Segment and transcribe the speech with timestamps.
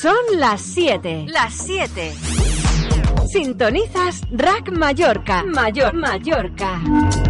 [0.00, 1.26] Son las 7.
[1.28, 2.12] Las 7.
[3.26, 5.42] Sintonizas Rack Mallorca.
[5.44, 6.80] Mayor Mallorca.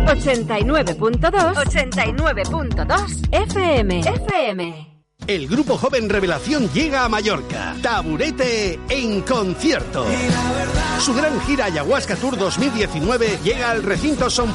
[0.07, 1.55] 89.2.
[1.55, 4.01] 89.2 FM.
[4.01, 4.92] FM.
[5.27, 7.77] El grupo joven Revelación llega a Mallorca.
[7.81, 10.05] Taburete en concierto.
[10.99, 14.53] Su gran gira Ayahuasca Tour 2019 llega al recinto Son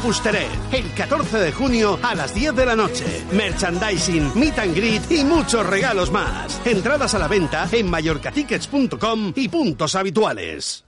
[0.72, 3.06] el 14 de junio a las 10 de la noche.
[3.32, 6.62] Merchandising, meet and greet y muchos regalos más.
[6.66, 10.86] Entradas a la venta en mallorcatickets.com y puntos habituales.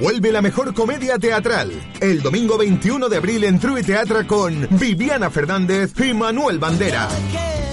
[0.00, 1.70] Vuelve la mejor comedia teatral.
[2.00, 7.08] El domingo 21 de abril en True Teatra con Viviana Fernández y Manuel Bandera.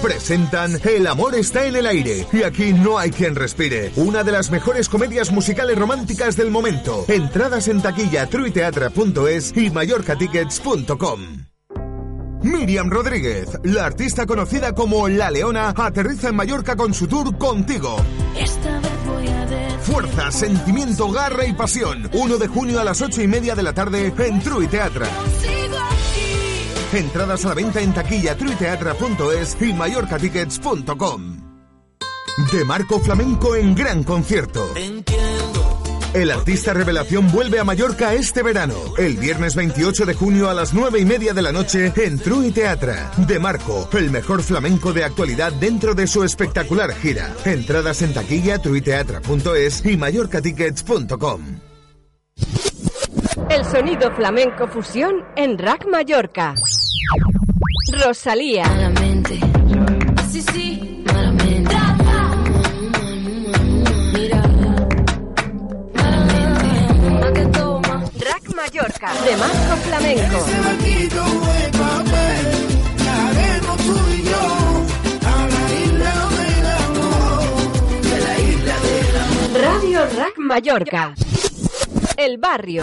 [0.02, 3.92] Presentan El amor está en el aire y aquí no hay quien respire.
[3.96, 7.04] Una de las mejores comedias musicales románticas del momento.
[7.08, 11.20] Entradas en taquilla truiteatra.es y mallorcatickets.com.
[12.42, 17.96] Miriam Rodríguez, la artista conocida como La Leona, aterriza en Mallorca con su tour Contigo.
[18.36, 19.38] Esta vez voy a.
[19.80, 22.10] Fuerza, sentimiento, garra y pasión.
[22.12, 25.08] 1 de junio a las 8 y media de la tarde en True Teatra.
[26.92, 31.48] Entradas a la venta en taquilla truiteatra.es y mallorcatickets.com.
[32.52, 34.68] De Marco Flamenco en gran concierto.
[36.14, 38.74] El artista revelación vuelve a Mallorca este verano.
[38.96, 42.50] El viernes 28 de junio a las 9 y media de la noche en True
[42.50, 43.10] Teatra.
[43.18, 47.34] De Marco, el mejor flamenco de actualidad dentro de su espectacular gira.
[47.44, 51.67] Entradas en taquilla truiteatra.es y mallorcatickets.com.
[53.50, 56.54] El sonido flamenco fusión en Rack Mallorca.
[57.92, 58.64] Rosalía.
[58.64, 59.40] Malamente.
[60.30, 61.02] Sí, sí.
[61.06, 61.74] Malamente.
[64.12, 64.42] Mira.
[65.94, 67.26] Malamente.
[67.26, 68.04] ¿A qué toma?
[68.20, 69.12] Rack Mallorca.
[69.24, 70.46] De Marco Flamenco.
[79.54, 81.14] Radio Rack Mallorca.
[82.18, 82.82] El barrio.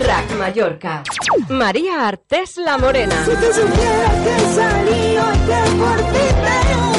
[0.00, 1.04] Rack Mallorca.
[1.48, 3.14] María Artés La Morena.
[3.24, 6.97] Si tú supieras que salí hoy que por ti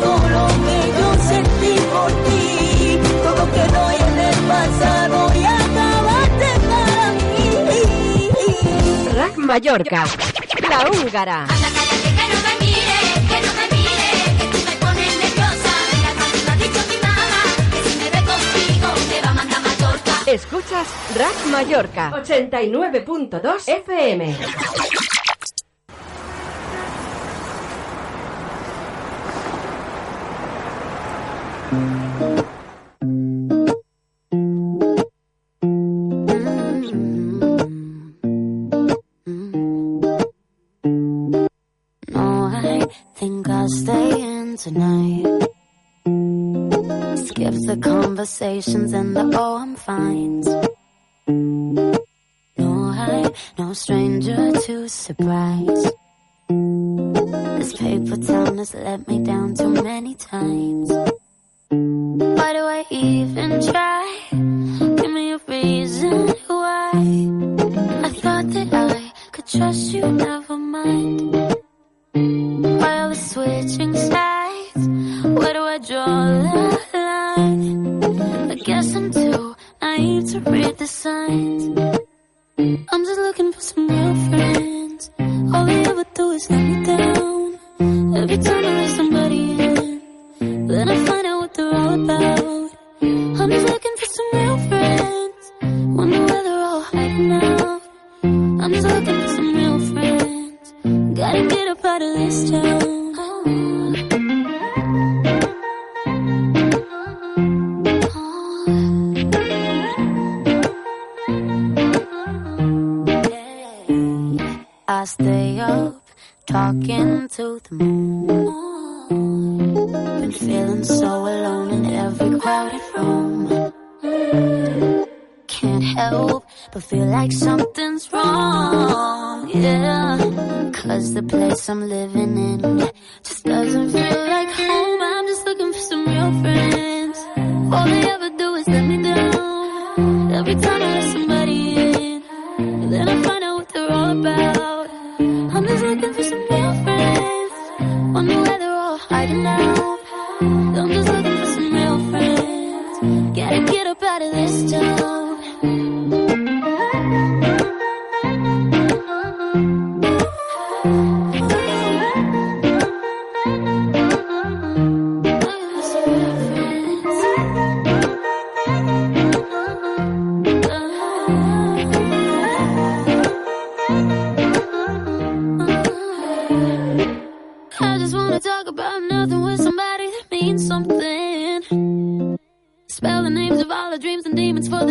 [0.00, 7.12] momento lo que yo sentí por ti, todo quedó en el pasado y acabaste para
[7.12, 7.86] mí.
[9.14, 10.04] Rack Mallorca.
[10.68, 11.42] La húngara.
[11.42, 12.60] Anda, cállate, que no me
[48.40, 50.40] conversations and the oh, I'm fine.
[52.56, 55.92] No, I'm no stranger to surprise.
[56.48, 60.69] This paper town has let me down too many times.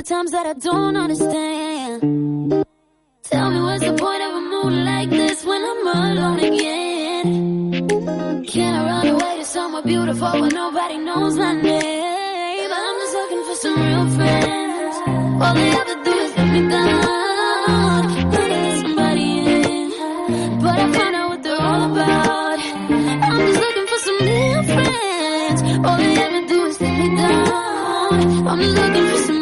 [0.09, 2.01] times that I don't understand.
[3.29, 7.25] Tell me what's the point of a mood like this when I'm alone again?
[8.47, 12.71] Can I run away to somewhere beautiful where nobody knows my name?
[12.73, 14.95] I'm just looking for some real friends.
[15.43, 18.03] All they ever do is let me down.
[18.81, 22.59] Somebody in, but I find out what they're all about.
[23.27, 25.59] I'm just looking for some real friends.
[25.85, 28.47] All they ever do is let me down.
[28.47, 29.38] I'm just looking for some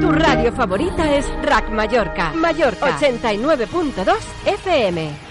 [0.00, 2.96] Tu radio favorita es Rack Mallorca, Mallorca.
[2.96, 4.16] 89.2
[4.46, 5.27] FM.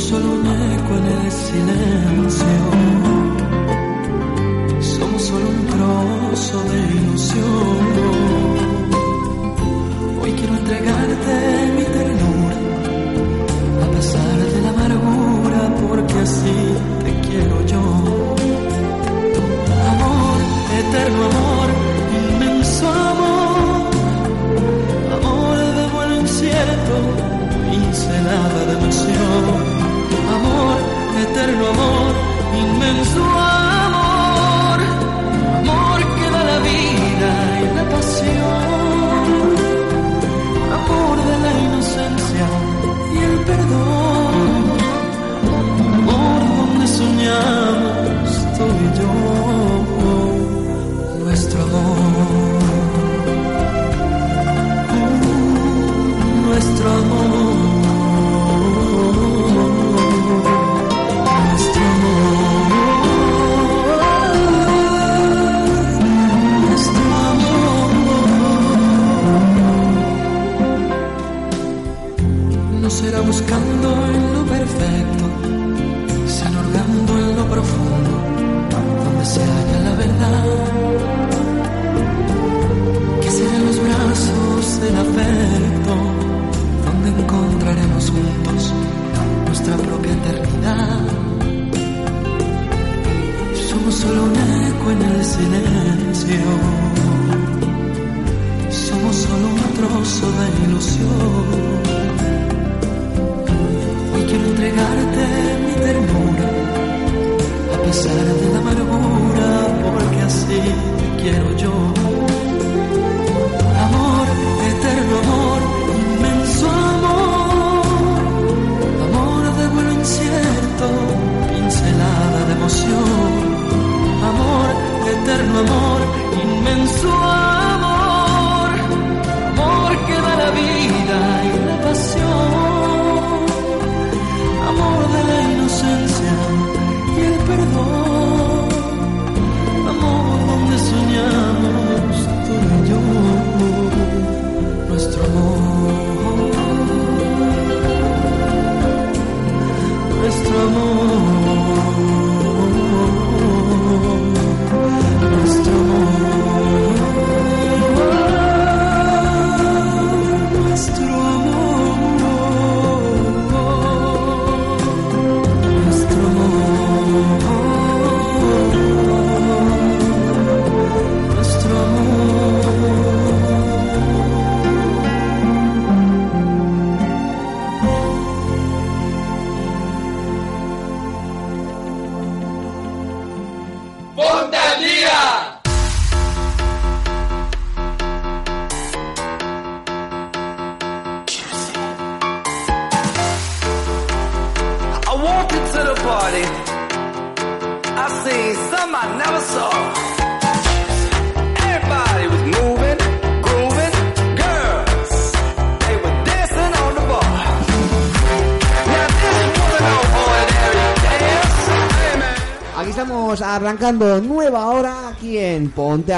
[0.00, 1.89] solo un eco en el silencio.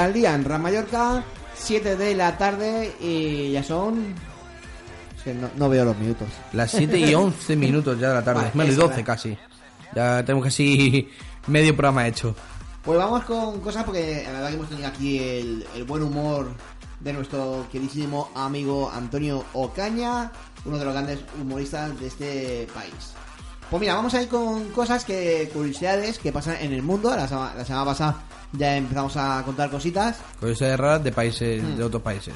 [0.03, 1.23] Al Día en Ram Mallorca,
[1.55, 4.13] 7 de la tarde y ya son...
[5.17, 6.27] Es que no, no veo los minutos.
[6.51, 8.41] Las 7 y 11 minutos ya de la tarde.
[8.41, 9.03] Vale, Menos y eso, 12 vale.
[9.03, 9.37] casi.
[9.95, 11.09] Ya tenemos casi
[11.47, 12.35] medio programa hecho.
[12.83, 16.51] Pues vamos con cosas porque la verdad que hemos tenido aquí el, el buen humor
[16.99, 20.31] de nuestro queridísimo amigo Antonio Ocaña,
[20.65, 23.13] uno de los grandes humoristas de este país.
[23.73, 27.09] Pues mira, vamos a ir con cosas que, curiosidades que pasan en el mundo.
[27.15, 28.17] La, sema- la semana pasada
[28.51, 31.75] ya empezamos a contar cositas Curiosidades raras de países, Hmm.
[31.77, 32.35] de otros países.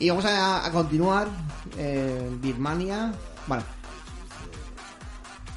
[0.00, 1.28] y vamos a, a continuar
[1.78, 3.12] eh, Birmania.
[3.46, 3.62] Bueno,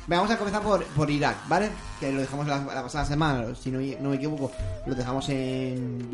[0.06, 1.72] vamos a comenzar por, por Irak, ¿vale?
[2.00, 4.52] Que lo dejamos la, la pasada semana, si no, no me equivoco,
[4.86, 6.08] lo dejamos en,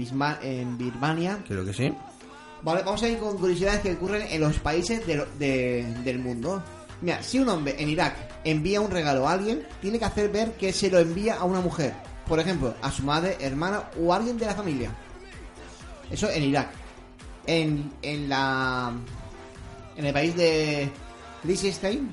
[0.78, 1.38] Birmania.
[1.46, 1.94] Creo que sí.
[2.64, 6.64] Vale, vamos a ir con curiosidades que ocurren en los países de- del mundo.
[7.02, 10.54] Mira, si un hombre en Irak envía un regalo a alguien, tiene que hacer ver
[10.54, 11.94] que se lo envía a una mujer.
[12.28, 14.92] Por ejemplo, a su madre, hermana o alguien de la familia.
[16.10, 16.70] Eso en Irak.
[17.48, 18.94] En, en la.
[19.98, 20.90] En el país de
[21.44, 22.10] Liechtenstein,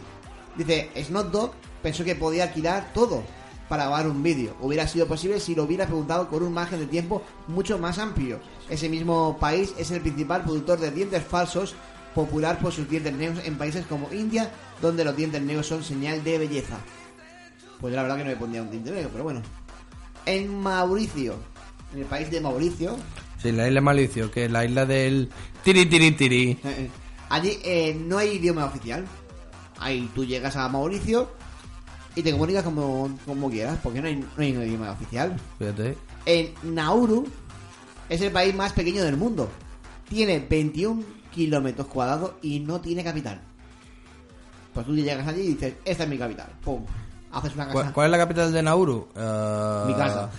[0.56, 1.52] dice Snot Dog
[1.82, 3.22] pensó que podía alquilar todo
[3.68, 4.56] para grabar un vídeo.
[4.60, 8.40] Hubiera sido posible si lo hubiera preguntado con un margen de tiempo mucho más amplio.
[8.68, 11.74] Ese mismo país es el principal productor de dientes falsos,
[12.18, 14.50] popular por sus dientes negros en países como India,
[14.82, 16.76] donde los dientes negros son señal de belleza.
[17.80, 19.40] Pues la verdad que no me pondría un diente negro, pero bueno.
[20.26, 21.36] En Mauricio,
[21.92, 22.96] en el país de Mauricio,
[23.40, 25.30] Sí, la isla Malicio, que es la isla del
[25.62, 26.58] tiri tiri tiri.
[27.30, 29.06] Allí eh, no hay idioma oficial.
[29.78, 31.30] Ahí tú llegas a Mauricio
[32.16, 35.36] y te comunicas como, como quieras, porque no hay, no hay un idioma oficial.
[35.60, 35.96] Fíjate.
[36.26, 37.28] En Nauru
[38.08, 39.48] es el país más pequeño del mundo.
[40.08, 43.40] Tiene 21 kilómetros cuadrados y no tiene capital.
[44.74, 46.48] Pues tú llegas allí y dices, esta es mi capital.
[46.62, 46.84] Pum.
[47.32, 47.72] Haces una casa.
[47.74, 49.08] ¿Cuál, cuál es la capital de Nauru?
[49.14, 50.30] Eh, Mi casa.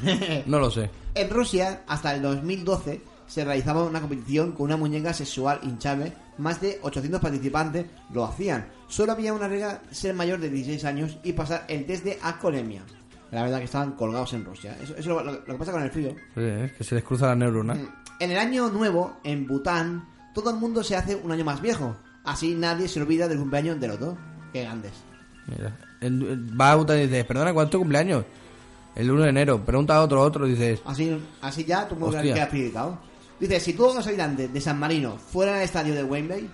[0.45, 0.89] no lo sé.
[1.13, 6.13] En Rusia, hasta el 2012, se realizaba una competición con una muñeca sexual hinchable.
[6.37, 8.67] Más de 800 participantes lo hacían.
[8.87, 12.81] Solo había una regla ser mayor de 16 años y pasar el test de alcoholemia.
[13.31, 14.75] La verdad que estaban colgados en Rusia.
[14.81, 16.15] Eso, eso es lo, lo que pasa con el frío.
[16.33, 17.77] Sí, es que se les cruza la neurona.
[18.19, 20.07] En el año nuevo, en Bután,
[20.39, 21.95] todo el mundo se hace un año más viejo.
[22.23, 24.17] Así nadie se olvida del cumpleaños del otro.
[24.53, 24.93] Qué grandes.
[25.47, 25.77] Mira.
[26.01, 28.23] El- el- va a y dices, perdona, ¿cuánto cumpleaños?
[28.95, 29.63] El 1 de enero.
[29.65, 32.99] Pregunta a otro, otro, dices, Así, así ya tú me quedas predicado.
[33.39, 36.49] Dice, si todos los habitantes de San Marino fueran al estadio de Wembley,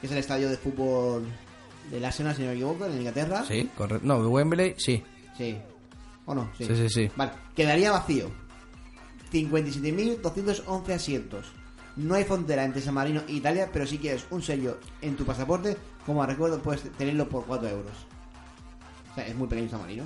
[0.00, 1.24] que es el estadio de fútbol
[1.90, 3.44] del Arsenal, si no me equivoco, en Inglaterra.
[3.46, 4.06] sí, correcto.
[4.06, 5.02] No, Wembley, sí.
[5.38, 5.56] Sí.
[6.26, 6.50] ¿O no?
[6.58, 7.10] Sí, sí, sí.
[7.16, 8.30] Vale, quedaría vacío.
[9.32, 11.46] 57.211 asientos.
[11.96, 15.24] No hay frontera entre San Marino e Italia, pero si quieres un sello en tu
[15.24, 17.92] pasaporte, como recuerdo, puedes tenerlo por 4 euros.
[19.12, 20.04] O sea, es muy pequeño San Marino.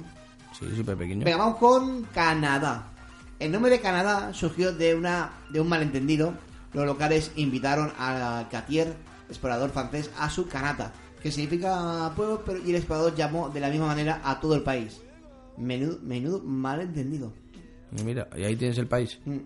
[0.59, 1.25] Sí, súper pequeño.
[1.25, 2.89] Venga, vamos con Canadá.
[3.39, 6.35] El nombre de Canadá surgió de una de un malentendido.
[6.73, 8.97] Los locales invitaron a Cartier,
[9.29, 13.69] explorador francés, a su Canata, que significa pueblo, pero y el explorador llamó de la
[13.69, 15.01] misma manera a todo el país.
[15.57, 17.33] Menudo, menudo malentendido.
[17.97, 19.19] Y mira, y ahí tienes el país.
[19.25, 19.37] Mm.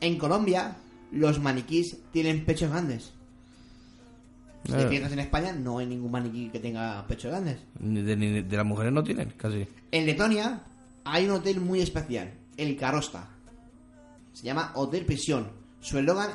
[0.00, 0.76] En Colombia,
[1.12, 3.12] los maniquís tienen pechos grandes.
[4.64, 4.88] Si te Eh.
[4.88, 7.58] fijas en España, no hay ningún maniquí que tenga pechos grandes.
[7.80, 9.66] Ni de, ni de las mujeres no tienen, casi.
[9.90, 10.62] En Letonia
[11.04, 13.28] hay un hotel muy especial, el Carosta.
[14.32, 15.48] Se llama Hotel Prisión.
[15.80, 16.30] Su eslogan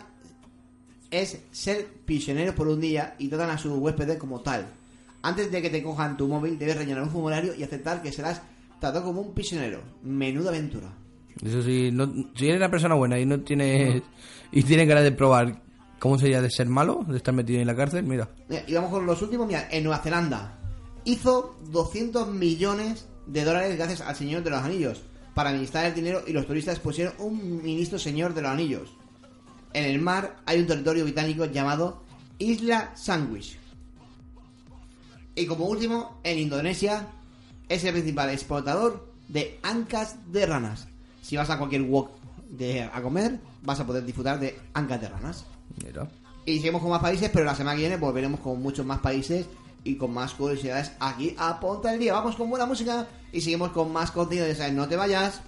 [1.12, 4.66] es ser prisionero por un día y tratan a sus huéspedes como tal.
[5.22, 8.42] Antes de que te cojan tu móvil, debes rellenar un formulario y aceptar que serás
[8.80, 9.82] tratado como un prisionero.
[10.02, 10.92] Menuda aventura.
[11.42, 14.02] Eso sí, no, si eres una persona buena y no tienes
[14.54, 15.62] y tienes ganas de probar
[16.00, 18.30] cómo sería de ser malo, de estar metido en la cárcel, mira.
[18.48, 19.48] Mira, Y vamos con los últimos.
[19.48, 20.60] Mira, en Nueva Zelanda
[21.06, 25.02] hizo 200 millones de dólares gracias al Señor de los Anillos
[25.34, 28.90] para administrar el dinero y los turistas pusieron un ministro Señor de los Anillos.
[29.74, 32.04] En el mar hay un territorio británico llamado
[32.38, 33.58] Isla Sandwich.
[35.36, 37.08] Y como último, en Indonesia
[37.68, 40.88] es el principal exportador de ancas de ranas.
[41.24, 42.12] Si vas a cualquier wok
[42.50, 45.46] de, a comer, vas a poder disfrutar de ancas de ranas.
[45.84, 46.08] Mira.
[46.46, 49.48] Y seguimos con más países, pero la semana que viene volveremos con muchos más países
[49.84, 52.14] y con más curiosidades aquí a Ponta del Día.
[52.14, 54.48] Vamos con buena música y seguimos con más contenido.
[54.48, 55.42] Ya sabes, no te vayas.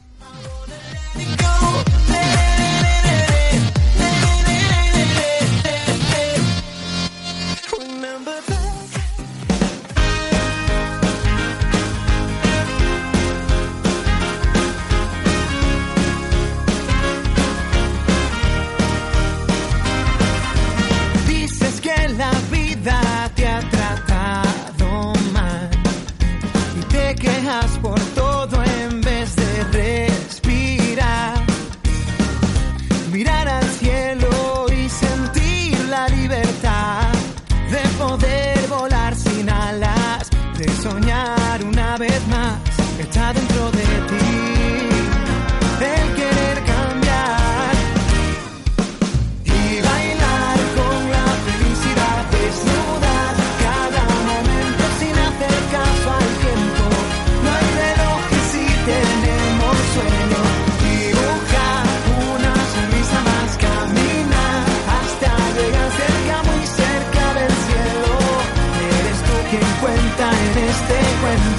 [71.23, 71.54] when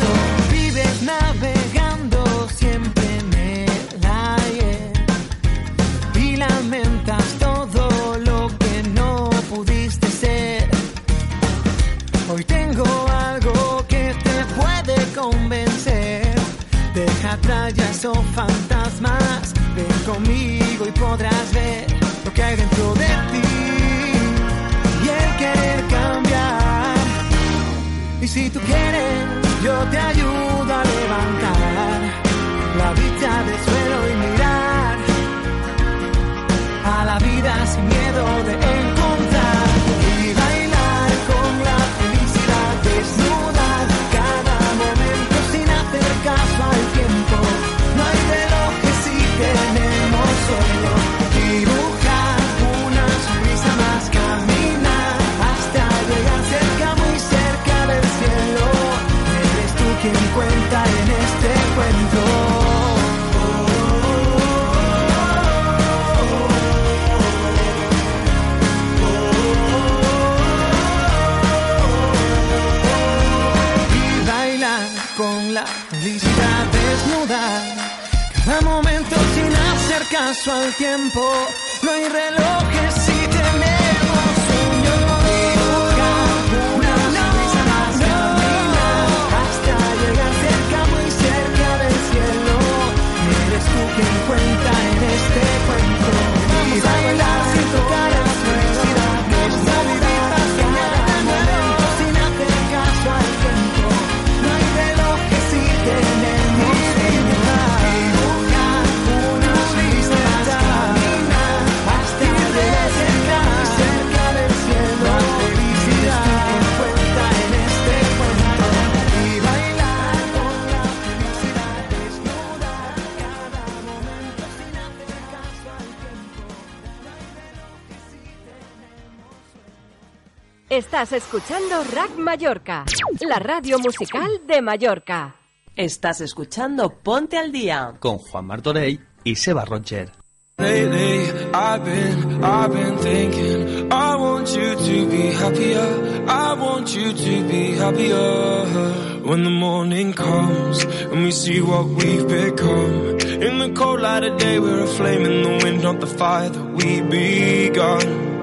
[130.76, 132.84] Estás escuchando Rack Mallorca,
[133.26, 135.34] la radio musical de Mallorca.
[135.74, 140.12] Estás escuchando Ponte al Día con Juan Martorey y Seba Roger.
[140.58, 147.10] Lately, I've been, I've been thinking, I want you to be happier, I want you
[147.10, 149.22] to be happier.
[149.24, 154.36] When the morning comes, and we see what we've become, in the cold light of
[154.36, 158.35] day, we're a flame in the wind, not the fire that we begun.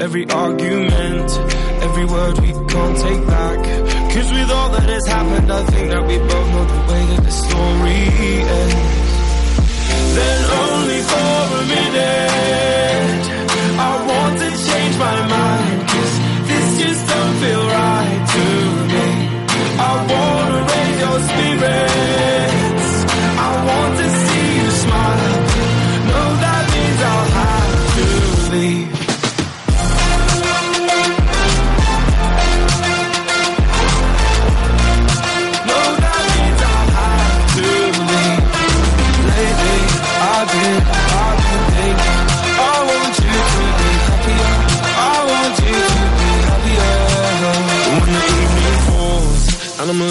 [0.00, 1.30] every argument,
[1.86, 3.58] every word we can't take back.
[4.12, 7.22] Cause with all that has happened, I think that we both know the way that
[7.24, 8.00] the story
[8.60, 9.12] ends.
[10.16, 13.24] Then only for a minute,
[13.78, 16.14] I want to change my mind, cause
[16.48, 17.95] this just don't feel right.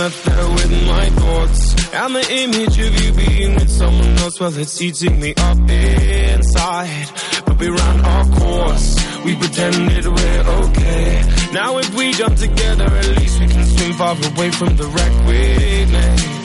[0.05, 1.93] left there with my thoughts.
[1.93, 7.07] And the image of you being with someone else Well, it's eating me up inside.
[7.45, 8.87] But we ran our course.
[9.25, 11.23] We pretended we're okay.
[11.53, 15.13] Now if we jump together At least we can swim far away from the wreck
[15.27, 15.39] we
[15.91, 16.44] made.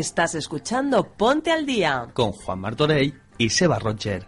[0.00, 2.08] Estás escuchando Ponte al Día.
[2.14, 4.24] Con Juan Martorell y Seba Roger.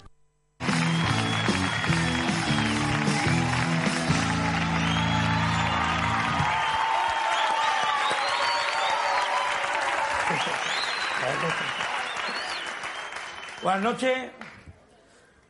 [13.62, 14.30] Buenas noches.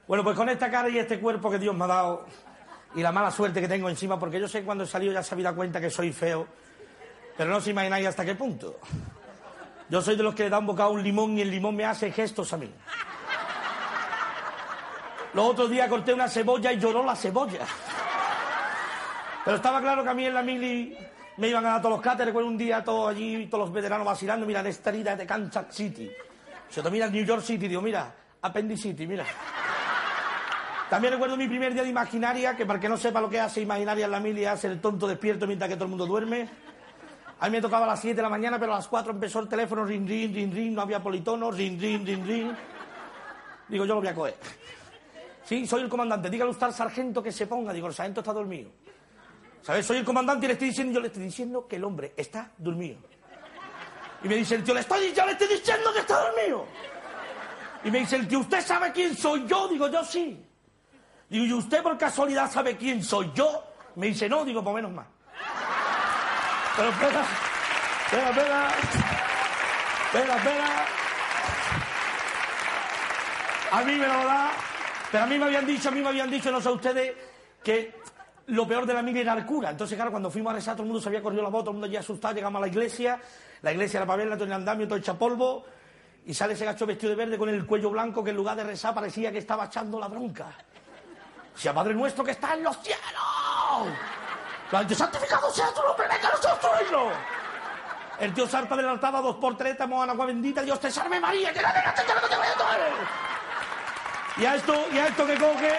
[0.06, 2.26] Bueno, pues con esta cara y este cuerpo que Dios me ha dado
[2.94, 5.24] y la mala suerte que tengo encima, porque yo sé que cuando he salido ya
[5.24, 6.46] se había dado cuenta que soy feo,
[7.36, 8.78] pero no os imagináis hasta qué punto.
[9.92, 11.84] Yo soy de los que le da un bocado un limón y el limón me
[11.84, 12.66] hace gestos a mí.
[15.34, 17.60] Los otros días corté una cebolla y lloró la cebolla.
[19.44, 20.96] Pero estaba claro que a mí en la mili
[21.36, 22.28] me iban a dar todos los cáteres.
[22.28, 24.46] Recuerdo un día todos allí, todos los veteranos vacilando.
[24.46, 26.10] Mira, esta herida de Kansas City.
[26.70, 29.26] Se te mira New York City, digo, mira, Appendicity, mira.
[30.88, 33.60] También recuerdo mi primer día de imaginaria, que para que no sepa lo que hace
[33.60, 36.71] imaginaria en la mili, hace el tonto despierto mientras que todo el mundo duerme.
[37.42, 39.40] A mí me tocaba a las 7 de la mañana, pero a las 4 empezó
[39.40, 42.52] el teléfono, ring, ring, ring, ring, no había politono, ring, ring, ring, ring.
[43.66, 44.36] Digo, yo lo voy a coger.
[45.42, 47.72] Sí, soy el comandante, dígale usted al sargento que se ponga.
[47.72, 48.70] Digo, el sargento está dormido.
[49.60, 49.84] ¿Sabes?
[49.84, 52.52] Soy el comandante y le estoy diciendo, yo le estoy diciendo que el hombre está
[52.56, 52.98] dormido.
[54.22, 56.64] Y me dice el tío, le estoy, yo le estoy diciendo que está dormido.
[57.82, 59.66] Y me dice el tío, ¿usted sabe quién soy yo?
[59.66, 60.40] Digo, yo sí.
[61.28, 63.64] Digo, ¿y usted por casualidad sabe quién soy yo?
[63.96, 65.06] Me dice, no, digo, pues menos mal.
[66.76, 67.24] Pero espera,
[68.04, 68.68] espera, espera.
[70.06, 70.86] Espera, espera.
[73.72, 74.50] A mí me lo da.
[75.10, 77.14] Pero a mí me habían dicho, a mí me habían dicho, no sé ustedes,
[77.62, 77.94] que
[78.46, 79.70] lo peor de la mili era el cura.
[79.70, 81.70] Entonces, claro, cuando fuimos a rezar, todo el mundo se había corrido la voz, todo
[81.70, 83.20] el mundo ya asustado, llegamos a la iglesia,
[83.62, 85.64] la iglesia era para verla, todo el andamio, todo hecha polvo,
[86.26, 88.64] y sale ese gacho vestido de verde con el cuello blanco que en lugar de
[88.64, 90.46] rezar parecía que estaba echando la bronca.
[91.54, 93.02] Sea Padre nuestro que está en los cielos.
[94.80, 97.12] Dios santificado sea tu nombre, venga nosotros reino.
[98.18, 101.20] El tío salta del altar dos por tres, estamos en agua bendita, Dios te salve
[101.20, 104.40] María, la de te te voy a.
[104.40, 105.78] Y a esto, y a esto que coge.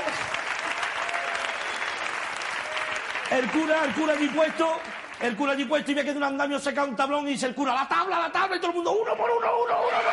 [3.32, 4.80] El cura, el cura allí puesto,
[5.22, 7.48] el cura allí puesto y ve que de un andamio saca un tablón y dice
[7.48, 9.88] el cura, la tabla, la tabla, y todo el mundo, uno por uno, uno, uno,
[9.88, 10.12] uno.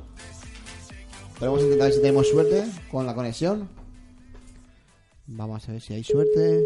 [1.39, 3.69] Pero vamos a intentar ver si tenemos suerte con la conexión.
[5.27, 6.65] Vamos a ver si hay suerte.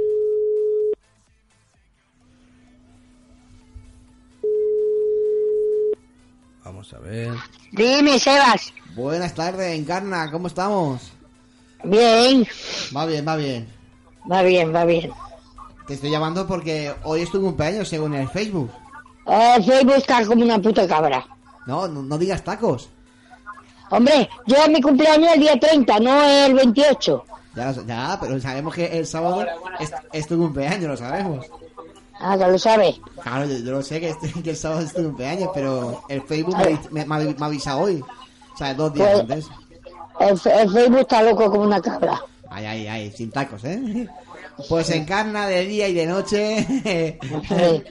[6.81, 7.35] Vamos a ver.
[7.73, 8.73] Dime, Sebas.
[8.95, 11.13] Buenas tardes, Encarna, ¿cómo estamos?
[11.85, 12.47] Bien.
[12.97, 13.69] Va bien, va bien.
[14.33, 15.11] Va bien, va bien.
[15.87, 18.71] Te estoy llamando porque hoy es tu cumpleaños según el Facebook.
[19.27, 21.27] Eh, Facebook está como una puta cabra.
[21.67, 22.89] No, no, no digas tacos.
[23.91, 27.25] Hombre, yo mi cumpleaños el día 30, no el 28.
[27.57, 29.45] Ya, lo- ya, pero sabemos que el sábado
[29.79, 31.45] es, es tu cumpleaños, lo sabemos.
[32.21, 33.01] Ah, ya lo sabes.
[33.23, 36.23] Claro, yo, yo lo sé que, este- que el sábado es tu cumpleaños, pero el
[36.23, 38.03] Facebook me, me, me ha- me avisa hoy.
[38.55, 39.49] O sea, dos días Pues- antes.
[40.21, 42.21] El, Facebook está loco como una cabra.
[42.51, 44.07] Ay, ay, ay, sin tacos, ¿eh?
[44.69, 46.67] Pues encarna de día y de noche.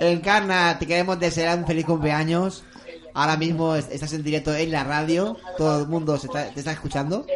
[0.00, 2.64] encarna, te queremos desear un feliz cumpleaños.
[3.12, 5.36] Ahora mismo es- estás en directo en la radio.
[5.58, 7.26] Todo el mundo se está- te está escuchando.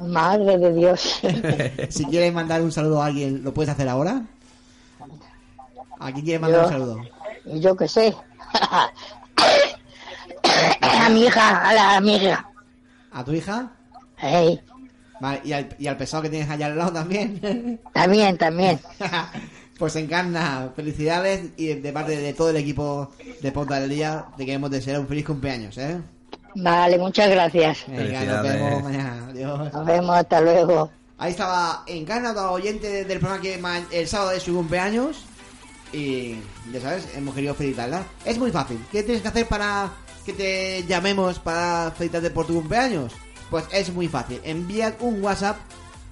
[0.00, 1.20] Madre de Dios.
[1.90, 4.22] Si quieres mandar un saludo a alguien, ¿lo puedes hacer ahora?
[6.02, 7.00] ¿A quién quieres mandar Yo- un saludo?
[7.60, 8.14] Yo qué sé.
[10.80, 12.48] a mi hija, a la amiga.
[13.12, 13.70] ¿A tu hija?
[14.20, 14.60] Ey,
[15.20, 17.80] Vale, y al, y al pesado que tienes allá al lado también.
[17.92, 18.80] también, también.
[19.78, 23.10] pues encarna, felicidades y de parte de todo el equipo
[23.40, 26.00] de Ponta del Día te queremos desear un feliz cumpleaños, ¿eh?
[26.54, 27.84] Vale, muchas gracias.
[27.86, 29.26] Venga, nos vemos mañana.
[29.30, 29.72] Adiós.
[29.72, 30.90] Nos vemos, hasta luego.
[31.18, 35.24] Ahí estaba Encarna, oyente de- del programa que el sábado es su cumpleaños.
[35.92, 36.36] Y
[36.72, 38.04] ya sabes, hemos querido felicitarla.
[38.24, 38.78] Es muy fácil.
[38.90, 39.90] ¿Qué tienes que hacer para
[40.24, 43.12] que te llamemos para felicitarte por tu cumpleaños?
[43.50, 44.40] Pues es muy fácil.
[44.44, 45.58] Envía un WhatsApp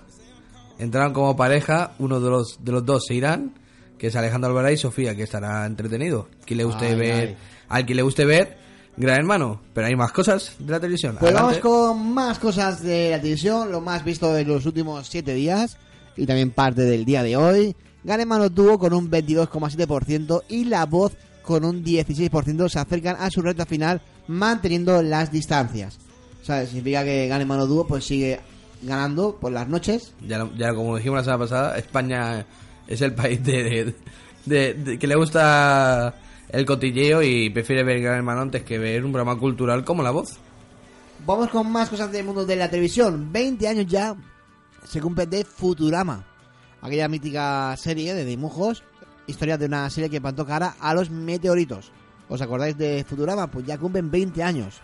[0.78, 3.54] entraron como pareja, uno de los, de los dos se irán,
[3.98, 6.28] que es Alejandro Alvará y Sofía, que estará entretenido.
[6.46, 7.38] Quien le guste Ay, ver, ay.
[7.70, 8.58] al que le guste ver,
[8.98, 11.18] Gran Hermano, pero hay más cosas de la televisión.
[11.20, 11.62] Pues vamos Adelante.
[11.68, 15.78] con más cosas de la televisión, lo más visto en los últimos 7 días
[16.16, 17.76] y también parte del día de hoy.
[18.04, 23.30] Gane Mano Tuvo con un 22,7% y La Voz con un 16% se acercan a
[23.30, 25.98] su recta final manteniendo las distancias.
[26.46, 28.40] O sea, significa que Gane Mano Dúo pues sigue
[28.84, 30.14] ganando por las noches.
[30.22, 32.46] Ya, ya como dijimos la semana pasada, España
[32.88, 33.94] es el país de,
[34.46, 36.14] de- de- que le gusta
[36.50, 40.12] el cotilleo y prefiere ver Gran Hermano antes que ver un programa cultural como La
[40.12, 40.38] Voz.
[41.26, 43.32] Vamos con más cosas del mundo de la televisión.
[43.34, 44.16] 20 años ya
[44.88, 46.24] se cumple de Futurama.
[46.80, 48.84] Aquella mítica serie de dibujos.
[49.26, 51.92] Historia de una serie que plantó cara a los meteoritos.
[52.30, 53.48] ¿Os acordáis de Futurama?
[53.48, 54.82] Pues ya cumplen 20 años.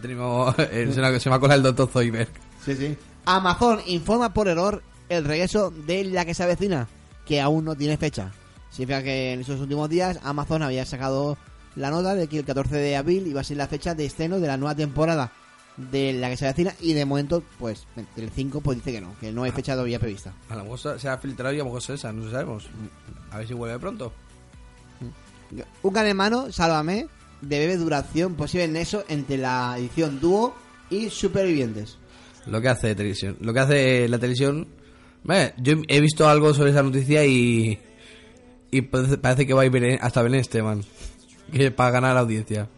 [0.00, 2.28] Tenido- eh, se, me- se me ha colado el doctor Zoidberg.
[2.64, 2.96] Sí, sí.
[3.24, 6.88] Amazon informa por error el regreso de la que se avecina,
[7.26, 8.32] que aún no tiene fecha.
[8.70, 11.36] Significa que en esos últimos días Amazon había sacado
[11.76, 14.40] la nota de que el 14 de abril iba a ser la fecha de estreno
[14.40, 15.30] de la nueva temporada
[15.76, 19.14] de la que se avecina y de momento, pues, el 5 pues dice que no,
[19.20, 20.32] que no hay fecha todavía prevista.
[20.50, 22.66] A lo mejor se ha filtrado y a lo mejor es esa, no sabemos.
[23.30, 24.12] A ver si vuelve pronto.
[25.82, 27.06] Un gran hermano, Sálvame,
[27.40, 30.54] de breve duración posible nexo entre la edición dúo
[30.90, 31.98] y supervivientes.
[32.46, 33.36] Lo que hace televisión.
[33.40, 34.68] Lo que hace la televisión.
[35.24, 37.78] Vale, yo he visto algo sobre esa noticia y.
[38.70, 40.82] Y parece, que va a ir hasta Belén Esteban.
[41.52, 42.68] Que para ganar la audiencia.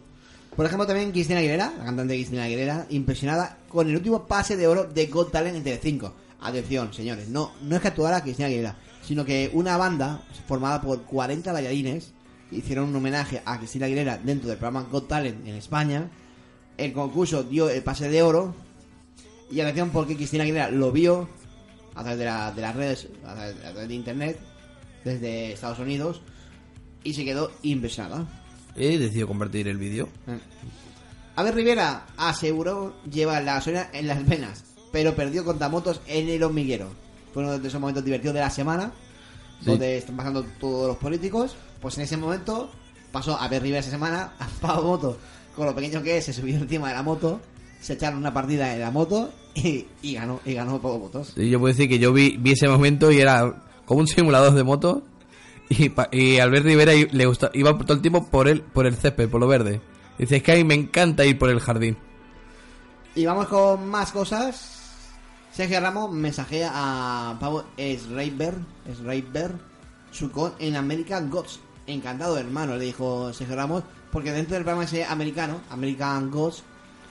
[0.55, 4.67] Por ejemplo, también Cristina Aguilera, la cantante Cristina Aguilera, impresionada con el último pase de
[4.67, 6.13] oro de Got Talent entre 5.
[6.41, 11.01] Atención, señores, no, no es que actuara Cristina Aguilera, sino que una banda formada por
[11.03, 12.13] 40 bailarines
[12.55, 16.09] hicieron un homenaje a Cristina Aguilera dentro del programa Got Talent en España.
[16.77, 18.53] El concurso dio el pase de oro
[19.51, 21.29] y atención porque Cristina Aguilera lo vio
[21.93, 24.39] a través de, la- de las redes, a través, a través de internet,
[25.03, 26.21] desde Estados Unidos.
[27.03, 28.27] y se quedó impresionado.
[28.75, 30.09] Y decidió compartir el vídeo.
[31.35, 36.41] Abel Rivera aseguró llevar la gasolina en las venas, pero perdió contra motos en el
[36.43, 36.89] hormiguero.
[37.33, 38.91] Fue uno de esos momentos divertidos de la semana,
[39.61, 39.65] Sí.
[39.71, 41.55] donde están pasando todos los políticos.
[41.81, 42.69] Pues en ese momento
[43.11, 45.17] pasó Abel Rivera esa semana a Pablo Moto,
[45.55, 47.39] con lo pequeño que es, se subió encima de la moto,
[47.79, 51.33] se echaron una partida en la moto y, y ganó, y ganó Pablo Motos.
[51.37, 54.53] Y yo puedo decir que yo vi, vi ese momento y era como un simulador
[54.53, 55.03] de moto.
[55.67, 59.29] Y, y Albert Rivera le gusta, iba todo el tiempo por el, por el césped,
[59.29, 59.81] por lo verde.
[60.19, 61.97] Dice, es que a mí me encanta ir por el jardín.
[63.15, 64.74] Y vamos con más cosas.
[65.55, 68.55] Sergio Ramos mensajea a Pablo Schreiber,
[68.93, 69.51] Schreiber
[70.11, 71.59] su con en American Gods.
[71.87, 76.63] Encantado, hermano, le dijo Sergio Ramos, porque dentro del programa ese americano, American Gods,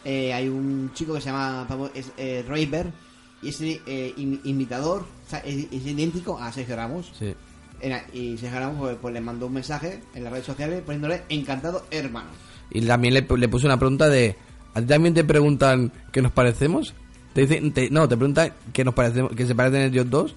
[0.05, 2.93] eh, hay un chico que se llama Pablo Schreiber
[3.41, 7.13] y es eh, im- imitador, o sea, es, es idéntico a Sergio Ramos.
[7.19, 7.35] Sí.
[7.81, 11.23] Era- y Sergio Ramos pues, pues, le mandó un mensaje en las redes sociales poniéndole
[11.29, 12.29] encantado, hermano.
[12.71, 14.37] Y también le, le puse una pregunta de,
[14.75, 16.95] ¿a ti también te preguntan que nos parecemos?
[17.35, 20.35] Te te- no, te preguntan que nos parecemos, que se parecen ellos dos.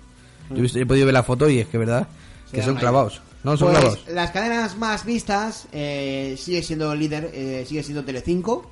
[0.50, 2.08] Yo he, podido ver la foto y es que verdad,
[2.52, 3.22] que son clavados.
[3.44, 4.06] No, son Pues, clavados.
[4.10, 8.70] Las cadenas más vistas eh, sigue siendo líder, eh, sigue siendo Telecinco.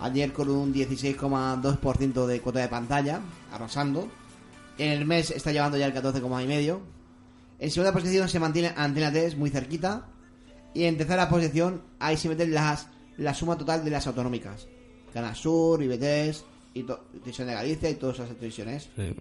[0.00, 3.20] Ayer con un 16,2% de cuota de pantalla,
[3.52, 4.08] arrasando.
[4.76, 6.78] En el mes está llevando ya el 14,5%.
[7.60, 10.06] En segunda posición se mantiene Antena 3 muy cerquita.
[10.74, 14.66] Y en tercera posición ahí se meten las, la suma total de las autonómicas.
[15.12, 18.90] Canal Sur, IBTS, y Televisión de Galicia y todas esas televisiones.
[18.96, 19.14] Sí.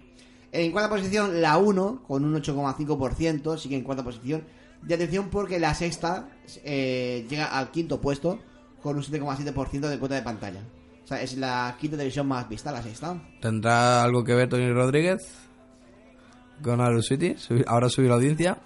[0.52, 4.44] En cuarta posición, la 1, con un 8,5%, sigue en cuarta posición.
[4.82, 6.30] De atención porque la sexta
[6.64, 8.40] eh, llega al quinto puesto
[8.82, 10.62] con un 7,7% de cuota de pantalla.
[11.04, 13.22] O sea, es la quinta televisión más vista, la sexta.
[13.42, 15.22] ¿Tendrá algo que ver Tony Rodríguez
[16.62, 17.36] con Arrow City?
[17.66, 18.58] ¿Ahora subir la audiencia?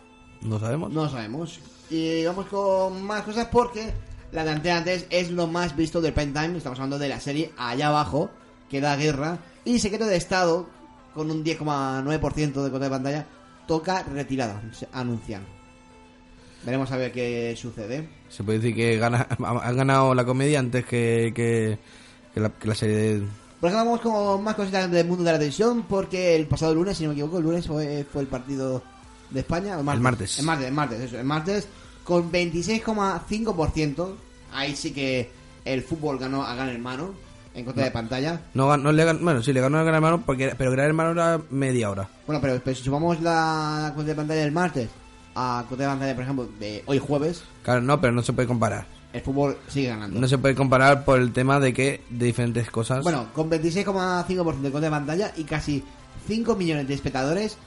[0.42, 0.92] No sabemos.
[0.92, 1.60] No sabemos.
[1.90, 3.94] Y vamos con más cosas porque
[4.32, 6.58] la de Antena 3 es lo más visto del prime time.
[6.58, 8.30] Estamos hablando de la serie Allá Abajo,
[8.70, 9.40] que da guerra.
[9.66, 10.68] Y Secreto de Estado,
[11.14, 13.26] con un 10,9% de cuota de pantalla,
[13.68, 14.62] toca retirada,
[14.94, 15.44] anuncian.
[16.64, 18.10] Veremos a ver qué sucede.
[18.30, 21.78] Se puede decir que gana, han ganado la comedia antes que, que,
[22.34, 23.28] que la, que la serie de...
[23.60, 26.98] Por ejemplo, vamos con más cositas del mundo de la televisión, porque el pasado lunes,
[26.98, 28.84] si no me equivoco, el lunes fue, fue el partido
[29.32, 29.78] de España.
[29.80, 30.40] El martes.
[30.40, 31.68] El martes, el martes, eso, el martes,
[32.04, 34.16] con 26,5%.
[34.54, 35.30] Ahí sí que
[35.66, 37.14] el fútbol ganó a Gran Hermano,
[37.54, 38.42] en contra de pantalla.
[38.54, 41.12] No, no le gan- bueno, sí, le ganó a Gran Hermano, porque, pero Gran Hermano
[41.12, 42.08] era media hora.
[42.26, 44.90] Bueno, pero, pero si sumamos la cuenta de pantalla del martes
[45.36, 48.48] a cuenta de pantalla, por ejemplo, de hoy jueves, Claro, no, pero no se puede
[48.48, 48.86] comparar.
[49.14, 50.20] el fútbol sigue ganando.
[50.20, 53.04] No se puede comparar por el tema de que de diferentes cosas.
[53.04, 55.84] Bueno, con 26,5% de cuota de pantalla y casi
[56.28, 57.58] 5 millones de espectadores,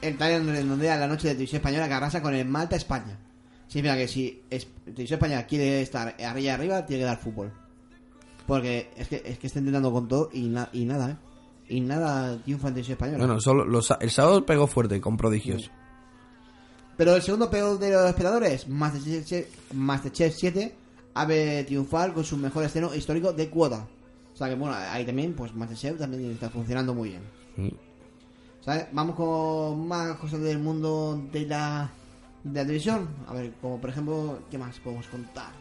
[0.00, 3.16] el Talent redondea la noche de televisión española que arrasa con el Malta España.
[3.68, 7.52] Significa que si es, televisión española quiere estar arriba arriba, tiene que dar fútbol.
[8.46, 11.16] Porque es que, es que está intentando con todo y, na- y nada, ¿eh?
[11.68, 13.18] Y nada triunfa en televisión española.
[13.18, 15.70] Bueno, solo los el sábado pegó fuerte con prodigios.
[16.96, 20.74] Pero el segundo peor de los espectadores, Masterchef, Masterchef 7,
[21.14, 23.86] ave triunfar con su mejor estreno histórico de cuota.
[24.32, 27.22] O sea que bueno, ahí también, pues Masterchef también está funcionando muy bien.
[27.56, 27.68] Mm.
[28.60, 28.86] ¿Sabes?
[28.92, 31.90] Vamos con más cosas del mundo de la,
[32.44, 33.08] de la televisión.
[33.26, 35.52] A ver, como por ejemplo, ¿qué más podemos contar?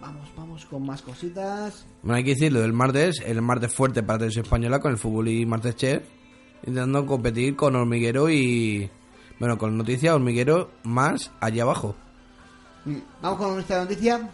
[0.00, 1.84] Vamos, vamos con más cositas.
[2.02, 5.28] Bueno, hay que decirlo del martes, el martes fuerte para televisión española con el fútbol
[5.28, 6.02] y martes chef,
[6.60, 8.90] intentando competir con hormiguero y
[9.38, 11.94] bueno, con noticias hormiguero más allá abajo.
[12.84, 14.30] Mm, Vamos con nuestra noticia.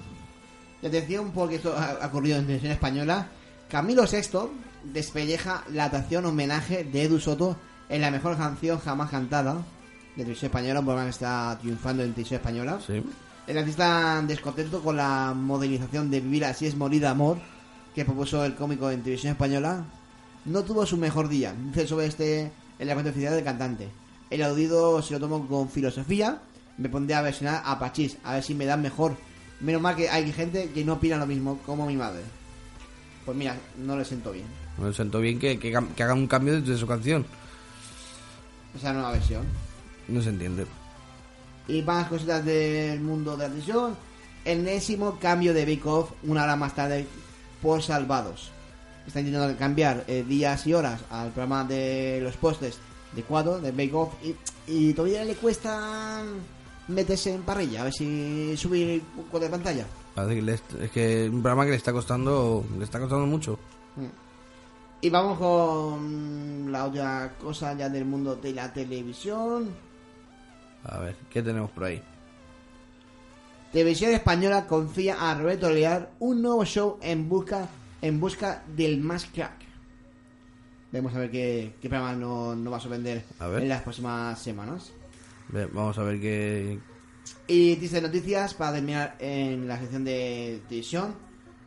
[0.82, 3.28] Y atención, porque esto ha ocurrido en televisión española.
[3.68, 4.50] Camilo VI
[4.84, 7.56] despelleja la actuación homenaje de Edu Soto
[7.88, 12.12] en la mejor canción jamás cantada de televisión española, un programa que está triunfando en
[12.12, 12.78] televisión española.
[12.86, 13.02] Sí.
[13.46, 17.38] El artista descontento con la modelización de Vivir así es morir de amor
[17.94, 19.84] que propuso el cómico en televisión española
[20.46, 21.54] no tuvo su mejor día.
[21.56, 23.88] Dice sobre este el lamento oficial del cantante.
[24.30, 26.40] El audido se lo tomo con filosofía.
[26.78, 29.16] Me pondré a versionar a Pachís, a ver si me dan mejor.
[29.60, 32.22] Menos mal que hay gente que no opina lo mismo, como mi madre.
[33.24, 34.46] Pues mira, no le siento bien.
[34.78, 37.24] Me siento bien que, que, que haga un cambio de su canción.
[38.76, 39.44] Esa nueva versión.
[40.08, 40.66] No se entiende.
[41.68, 43.96] Y más cositas del mundo de la televisión.
[44.44, 47.06] Enésimo cambio de Bake Off una hora más tarde
[47.60, 48.50] por Salvados.
[49.06, 52.78] Está intentando cambiar eh, días y horas al programa de los postes
[53.14, 54.34] de cuadro, de Bake Off, y,
[54.66, 56.22] y todavía le cuesta
[56.88, 59.86] meterse en parrilla, a ver si subir un cuadro de pantalla.
[60.16, 63.58] Es que es un programa que le está costando le está costando mucho.
[65.02, 69.68] Y vamos con la otra cosa ya del mundo de la televisión.
[70.88, 72.00] A ver, ¿qué tenemos por ahí?
[73.72, 77.68] Televisión Española confía a Roberto Leal un nuevo show en busca,
[78.00, 79.64] en busca del más crack.
[80.92, 83.62] Vamos a ver qué, qué programa nos no va a sorprender A ver.
[83.64, 84.92] en las próximas semanas.
[85.72, 86.78] Vamos a ver qué...
[87.48, 91.14] Y dice noticias para terminar en la sección de televisión.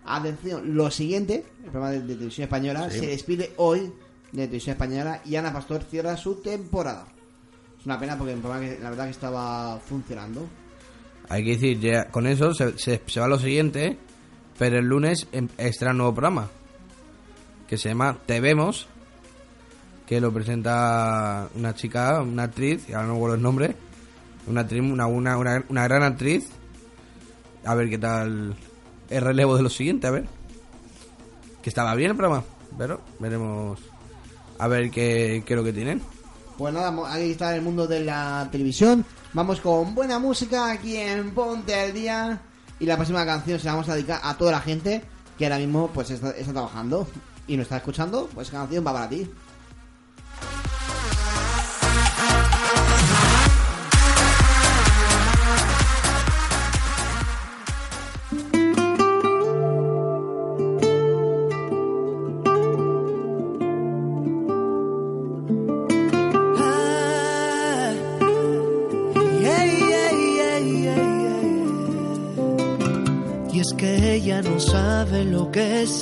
[0.06, 3.00] Atención, lo siguiente, el programa de, de televisión española Sí.
[3.00, 3.92] se despide hoy
[4.32, 7.06] de televisión española y Ana Pastor cierra su temporada.
[7.80, 10.48] Es una pena porque programa la verdad que estaba funcionando.
[11.30, 13.98] Hay que decir, ya con eso se, va lo siguiente,
[14.58, 16.50] pero el lunes em- extra nuevo programa,
[17.68, 18.88] que se llama Te Vemos,
[20.08, 23.76] que lo presenta una chica, una actriz, y ahora no recuerdo el nombre,
[24.48, 26.50] una, actriz, una, una, una, una gran actriz.
[27.64, 28.56] A ver qué tal
[29.10, 30.26] el relevo de lo siguiente, a ver.
[31.62, 32.44] Que estaba bien el programa,
[32.78, 33.80] pero veremos
[34.58, 36.02] a ver qué, qué es lo que tienen.
[36.60, 39.06] Pues nada, ahí está el mundo de la televisión.
[39.32, 42.42] Vamos con buena música aquí en Ponte al Día.
[42.82, 45.02] Y la próxima canción se la vamos a dedicar a toda la gente
[45.38, 47.08] que ahora mismo pues está, está trabajando
[47.48, 48.28] y nos está escuchando.
[48.36, 49.32] Pues esa canción va para ti.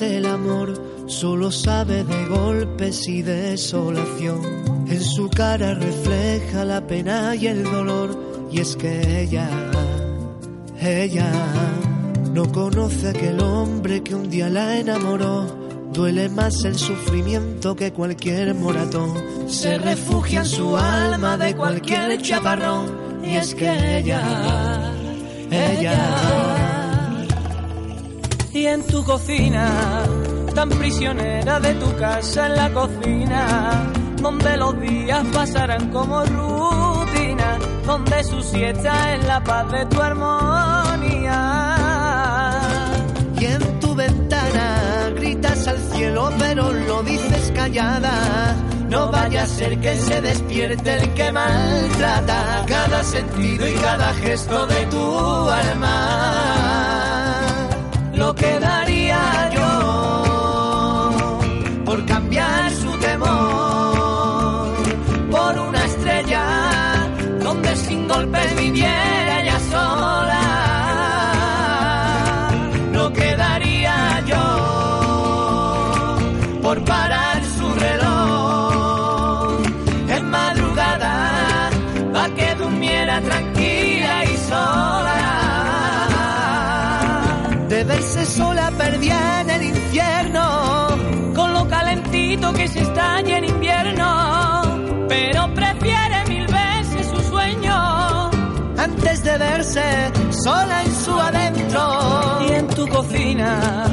[0.01, 0.73] El amor,
[1.07, 4.41] solo sabe de golpes y desolación.
[4.87, 9.49] En su cara refleja la pena y el dolor, y es que ella,
[10.79, 11.31] ella
[12.33, 15.67] no conoce a aquel hombre que un día la enamoró.
[15.91, 19.13] Duele más el sufrimiento que cualquier moratón.
[19.47, 23.23] Se refugia en su alma de cualquier chaparrón.
[23.23, 24.93] Y es que ella,
[25.49, 26.56] ella.
[28.57, 29.69] Y en tu cocina,
[30.55, 38.23] tan prisionera de tu casa en la cocina, donde los días pasarán como rutina, donde
[38.23, 41.29] su siesta es la paz de tu armonía.
[43.39, 48.55] Y en tu ventana gritas al cielo, pero lo dices callada.
[48.89, 54.65] No vaya a ser que se despierte el que maltrata cada sentido y cada gesto
[54.65, 56.86] de tu alma.
[58.17, 59.71] Lo que daría yo
[61.85, 64.75] por cambiar su temor
[65.29, 66.43] por una estrella
[67.43, 70.45] donde sin golpes viviera ella sola.
[72.91, 74.45] no quedaría yo
[76.63, 76.83] por
[92.27, 94.61] calentito que se estalla en invierno,
[95.07, 98.29] pero prefiere mil veces su sueño.
[98.77, 103.85] antes de verse sola en su adentro Y en tu cocina,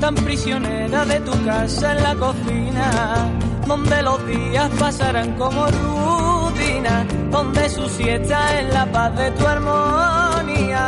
[0.00, 3.30] tan prisionera de tu casa en la cocina,
[3.66, 10.84] donde los días pasarán como rutina, donde su siesta es la paz de tu armonía.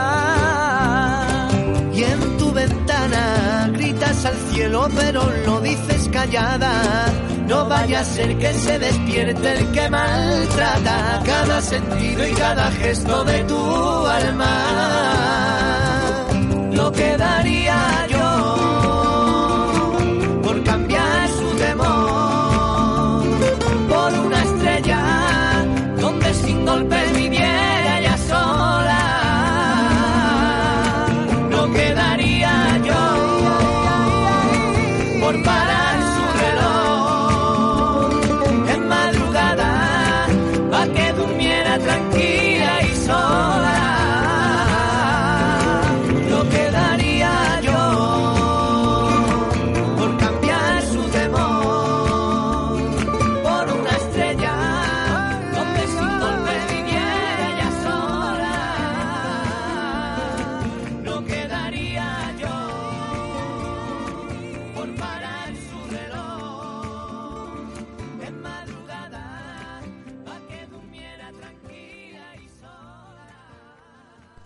[1.92, 6.72] y en tu ventana gritas al cielo pero lo dices callada.
[7.46, 13.24] No vaya a ser que se despierte el que maltrata cada sentido y cada gesto
[13.24, 14.54] de tu alma.
[16.72, 17.16] Lo que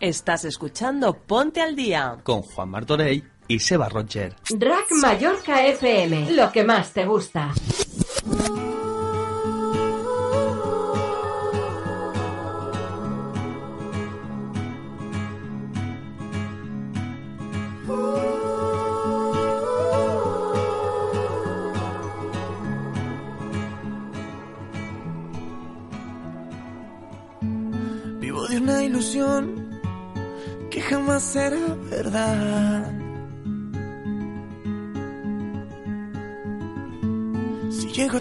[0.04, 2.18] Estás escuchando Ponte al Día.
[2.24, 4.36] Con Juan Martorey y Seba Roger.
[4.50, 7.54] Rack Mallorca FM, lo que más te gusta.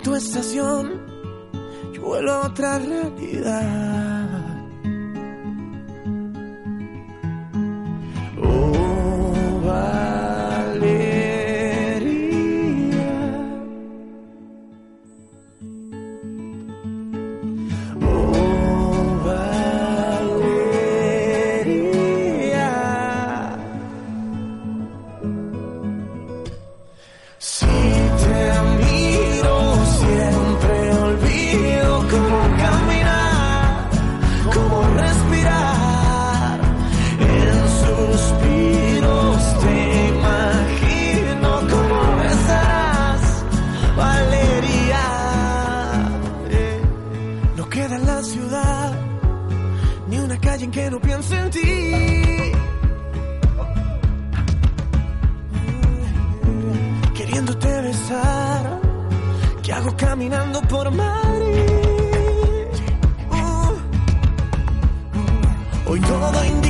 [0.04, 1.01] Tu estación,
[1.93, 3.82] yo vuelo otra realidad.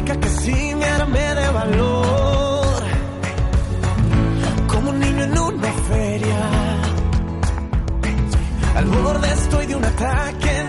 [0.06, 2.84] Que sí me armé de valor.
[4.68, 6.40] Como un niño en una feria.
[8.76, 10.63] Al borde estoy de un ataque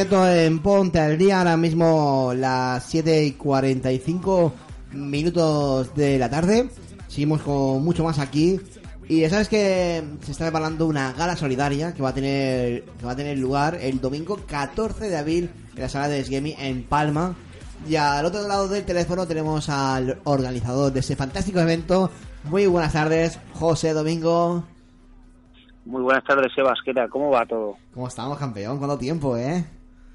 [0.00, 4.50] directo en Ponte al Día, ahora mismo las 7 y 45
[4.92, 6.70] minutos de la tarde.
[7.06, 8.58] Seguimos con mucho más aquí.
[9.08, 13.04] Y ya sabes que se está preparando una gala solidaria que va a tener que
[13.04, 16.82] va a tener lugar el domingo 14 de abril en la sala de Sgemi en
[16.82, 17.34] Palma.
[17.86, 22.10] Y al otro lado del teléfono tenemos al organizador de ese fantástico evento.
[22.44, 24.64] Muy buenas tardes, José Domingo.
[25.84, 26.78] Muy buenas tardes, Sebas.
[26.82, 27.10] ¿Qué tal?
[27.10, 27.76] ¿Cómo va todo?
[27.92, 28.78] ¿Cómo estamos, campeón?
[28.78, 29.62] ¿Cuánto tiempo, eh?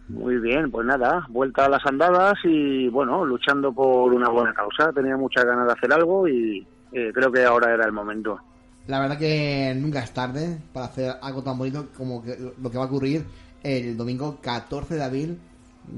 [0.08, 4.92] Muy bien, pues nada, vuelta a las andadas y bueno, luchando por una buena causa.
[4.94, 8.40] Tenía muchas ganas de hacer algo y eh, creo que ahora era el momento.
[8.88, 12.78] La verdad que nunca es tarde para hacer algo tan bonito como que lo que
[12.78, 13.26] va a ocurrir
[13.64, 15.40] el domingo 14 de abril.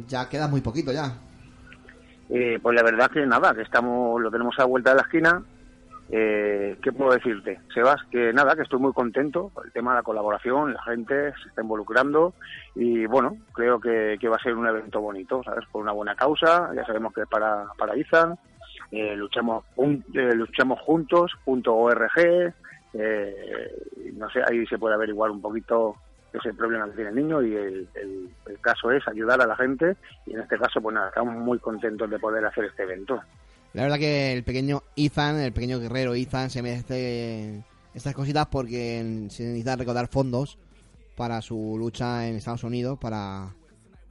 [0.08, 1.14] Ya queda muy poquito ya.
[2.30, 5.02] Eh, pues la verdad que nada, que estamos, lo tenemos a la vuelta de la
[5.02, 5.44] esquina.
[6.10, 8.02] Eh, ¿Qué puedo decirte, Sebas?
[8.10, 11.50] Que nada, que estoy muy contento por el tema de la colaboración, la gente se
[11.50, 12.34] está involucrando
[12.76, 15.66] y bueno, creo que, que va a ser un evento bonito, ¿sabes?
[15.70, 18.38] Por una buena causa, ya sabemos que es para, para Izan,
[18.92, 22.54] eh, luchamos, jun- eh, luchamos juntos, punto .org,
[22.94, 23.72] eh,
[24.14, 25.96] no sé, ahí se puede averiguar un poquito
[26.32, 29.42] qué es el problema que tiene el niño y el, el- el caso es ayudar
[29.42, 32.66] a la gente y en este caso pues nada, estamos muy contentos de poder hacer
[32.66, 33.20] este evento.
[33.74, 37.64] La verdad que el pequeño Ethan, el pequeño guerrero Ethan, se merece
[37.94, 40.58] estas cositas porque se necesita recaudar fondos
[41.16, 43.54] para su lucha en Estados Unidos, para,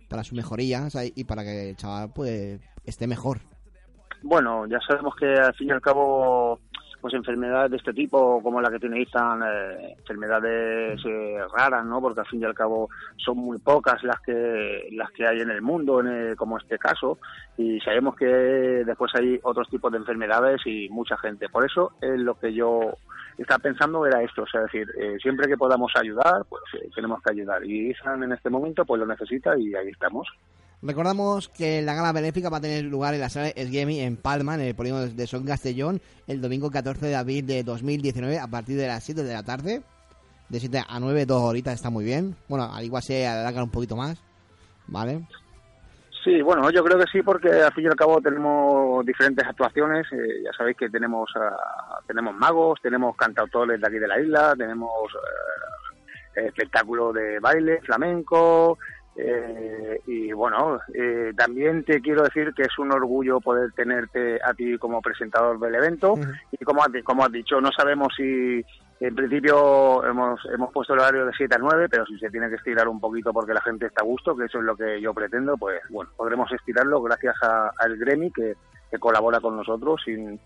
[0.08, 3.40] para su mejoría y para que el chaval pues esté mejor.
[4.22, 6.58] Bueno, ya sabemos que al fin y al cabo,
[7.06, 12.00] pues enfermedades de este tipo, como la que tiene Ethan, eh, enfermedades eh, raras, ¿no?
[12.00, 15.50] Porque al fin y al cabo son muy pocas las que las que hay en
[15.50, 17.18] el mundo, en el- como este caso,
[17.56, 21.48] y sabemos que después hay otros tipos de enfermedades y mucha gente.
[21.48, 22.80] Por eso es lo que yo
[23.38, 26.88] estaba pensando era esto, o sea, es decir, eh, siempre que podamos ayudar, pues eh,
[26.92, 27.64] tenemos que ayudar.
[27.64, 30.26] Y Ethan en este momento pues lo necesita y ahí estamos.
[30.82, 34.54] Recordamos que la gala benéfica va a tener lugar en la sala Esguemi en Palma,
[34.54, 38.76] en el polígono de Son Castellón, el domingo 14 de abril de 2019 a partir
[38.76, 39.82] de las 7 de la tarde.
[40.48, 42.36] De 7 a 9, dos horitas está muy bien.
[42.48, 44.22] Bueno, al igual se alargan un poquito más,
[44.86, 45.26] ¿vale?
[46.22, 50.06] Sí, bueno, yo creo que sí, porque al fin y al cabo tenemos diferentes actuaciones.
[50.12, 54.54] eh, ya sabéis que tenemos ah, tenemos magos, tenemos cantautores de aquí de la isla,
[54.56, 54.90] tenemos
[56.36, 58.78] eh, espectáculo de baile, flamenco.
[59.18, 64.52] Eh, y bueno, eh, también te quiero decir que es un orgullo poder tenerte a
[64.54, 66.14] ti como presentador del evento.
[66.52, 68.64] Y como has, como has dicho, no sabemos si
[69.00, 72.48] en principio hemos, hemos puesto el horario de 7 a 9, pero si se tiene
[72.48, 75.00] que estirar un poquito porque la gente está a gusto, que eso es lo que
[75.00, 78.54] yo pretendo, pues bueno, podremos estirarlo gracias a- al Gremi que,
[78.90, 80.38] que colabora con nosotros sin-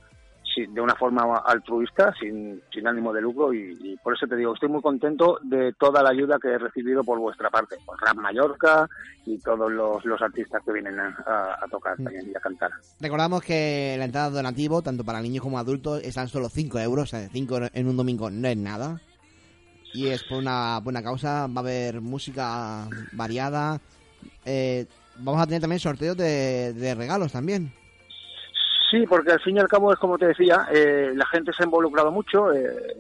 [0.57, 4.53] de una forma altruista, sin, sin ánimo de lucro y, y por eso te digo,
[4.55, 8.17] estoy muy contento de toda la ayuda que he recibido por vuestra parte, por Rap
[8.17, 8.89] Mallorca
[9.27, 12.71] y todos los, los artistas que vienen a, a- a tocar también y a cantar.
[13.01, 17.05] Recordamos que la entrada donativo, tanto para niños como adultos, están solo 5 euros.
[17.05, 19.01] O sea, 5 en un domingo no es nada.
[19.93, 21.47] Y es por una buena causa.
[21.47, 23.81] Va a haber música variada.
[24.45, 24.87] Eh,
[25.17, 27.73] vamos a tener también sorteos de, de regalos también.
[28.91, 31.63] Sí, porque al fin y al cabo es como te decía, eh, la gente se
[31.63, 32.97] ha involucrado mucho, eh,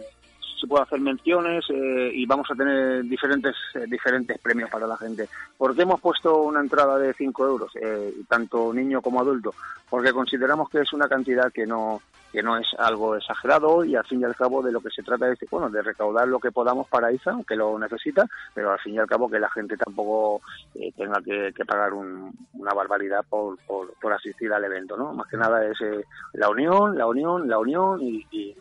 [0.61, 4.97] se puede hacer menciones eh, y vamos a tener diferentes eh, diferentes premios para la
[4.97, 5.29] gente.
[5.57, 9.55] ¿Por qué hemos puesto una entrada de 5 euros, eh, tanto niño como adulto?
[9.89, 12.01] Porque consideramos que es una cantidad que no
[12.33, 15.03] que no es algo exagerado y al fin y al cabo de lo que se
[15.03, 18.79] trata es bueno de recaudar lo que podamos para ISA, que lo necesita, pero al
[18.79, 20.41] fin y al cabo que la gente tampoco
[20.77, 25.13] eh, tenga que, que pagar un- una barbaridad por, por, asistir al evento, ¿no?
[25.13, 26.05] Más que nada es eh,
[26.35, 28.55] la unión, la unión, la unión y, y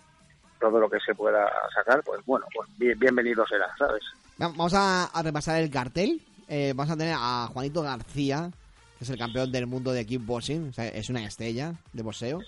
[0.60, 4.03] todo lo que se pueda sacar, pues bueno, pues bien- bienvenido será, ¿sabes?
[4.41, 6.22] Va- Vamos a, a repasar el cartel.
[6.47, 8.49] Eh, vamos a tener a Juanito García,
[8.97, 10.70] que es el campeón del mundo de kickboxing.
[10.70, 12.39] O sea, es una estrella de boxeo.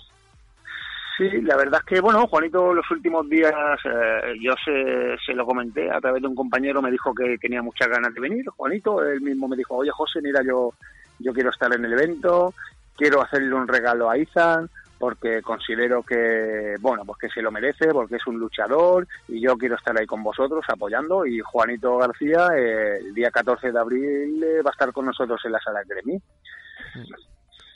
[1.17, 3.53] Sí, la verdad es que, bueno, Juanito los últimos días
[3.85, 7.61] eh, yo se, se lo comenté a través de un compañero, me dijo que tenía
[7.61, 8.45] muchas ganas de venir.
[8.49, 10.73] Juanito, él mismo me dijo, oye José, mira, yo,
[11.19, 12.53] yo quiero estar en el evento,
[12.95, 14.69] quiero hacerle un regalo a Izan
[15.01, 19.57] porque considero que, bueno, pues que se lo merece, porque es un luchador y yo
[19.57, 21.25] quiero estar ahí con vosotros apoyando.
[21.25, 25.41] Y Juanito García, eh, el día 14 de abril, eh, va a estar con nosotros
[25.43, 26.21] en la sala Gremi.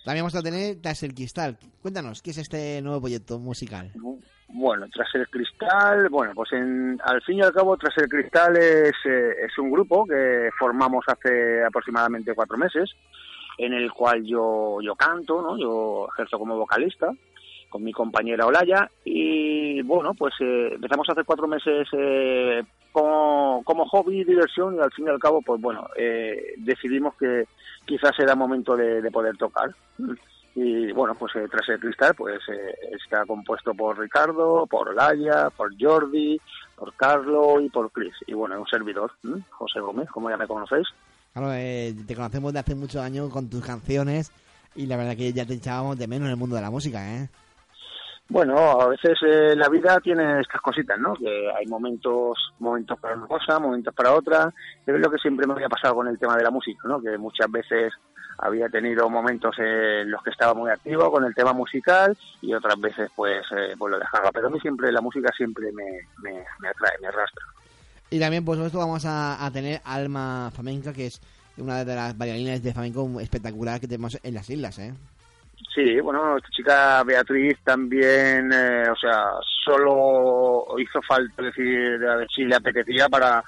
[0.05, 1.57] También vamos a tener Tras el Cristal.
[1.81, 3.91] Cuéntanos, ¿qué es este nuevo proyecto musical?
[4.47, 8.55] Bueno, Tras el Cristal, bueno, pues en, al fin y al cabo Tras el Cristal
[8.55, 12.91] es, eh, es un grupo que formamos hace aproximadamente cuatro meses,
[13.57, 15.57] en el cual yo, yo canto, ¿no?
[15.57, 17.11] Yo ejerzo como vocalista
[17.69, 23.85] con mi compañera Olaya y bueno, pues eh, empezamos hace cuatro meses eh, como, como
[23.89, 27.45] hobby diversión y al fin y al cabo, pues bueno, eh, decidimos que
[27.85, 29.75] quizás era momento de, de poder tocar.
[30.55, 35.49] Y bueno, pues eh, tras el cristal, pues eh, está compuesto por Ricardo, por Olaya,
[35.49, 36.39] por Jordi,
[36.77, 38.15] por Carlo y por Chris.
[38.25, 39.11] Y bueno, un servidor.
[39.49, 40.87] José Gómez, como ya me conocéis.
[41.35, 44.31] Claro, eh, te conocemos de hace muchos años con tus canciones
[44.73, 47.13] y la verdad que ya te echábamos de menos en el mundo de la música,
[47.13, 47.27] ¿eh?
[48.29, 51.13] Bueno, a veces eh, la vida tiene estas cositas, ¿no?
[51.13, 54.53] Que hay momentos, momentos para una cosa, momentos para otra.
[54.87, 57.01] Es lo que siempre me había pasado con el tema de la música, ¿no?
[57.01, 57.91] Que muchas veces
[58.37, 62.79] había tenido momentos en los que estaba muy activo con el tema musical y otras
[62.79, 64.31] veces pues, eh, pues lo dejaba.
[64.31, 67.43] Pero a mí siempre la música siempre me, me, me atrae, me arrastra.
[68.15, 71.19] Y también, por supuesto, vamos a, a tener Alma Flamenca, que es
[71.57, 74.93] una de las bailarinas de flamenco espectacular que tenemos en las islas, ¿eh?
[75.73, 79.31] Sí, bueno, esta chica Beatriz también, eh, o sea,
[79.65, 83.43] solo hizo falta decir a ver si le apetecía para,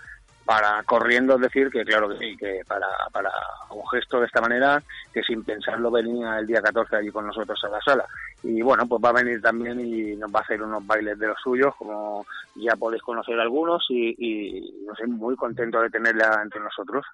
[0.47, 3.29] para corriendo decir que claro que sí, que para, para
[3.69, 4.81] un gesto de esta manera,
[5.13, 8.05] que sin pensarlo venía el día 14 allí con nosotros a la sala.
[8.43, 11.27] Y bueno, pues va a venir también y nos va a hacer unos bailes de
[11.27, 12.25] los suyos, como
[12.55, 17.05] ya podéis conocer algunos, y, y no muy contento de tenerla entre nosotros.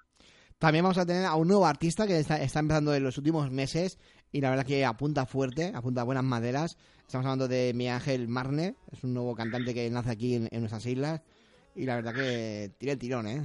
[0.60, 3.98] También vamos a tener a un nuevo artista que está, empezando en los últimos meses
[4.30, 6.78] y la verdad que apunta fuerte, apunta a buenas maderas.
[7.00, 10.86] Estamos hablando de Mi Ángel Marne, es un nuevo cantante que nace aquí en nuestras
[10.86, 11.20] islas
[11.74, 13.42] y la verdad que tira el tirón, ¿eh?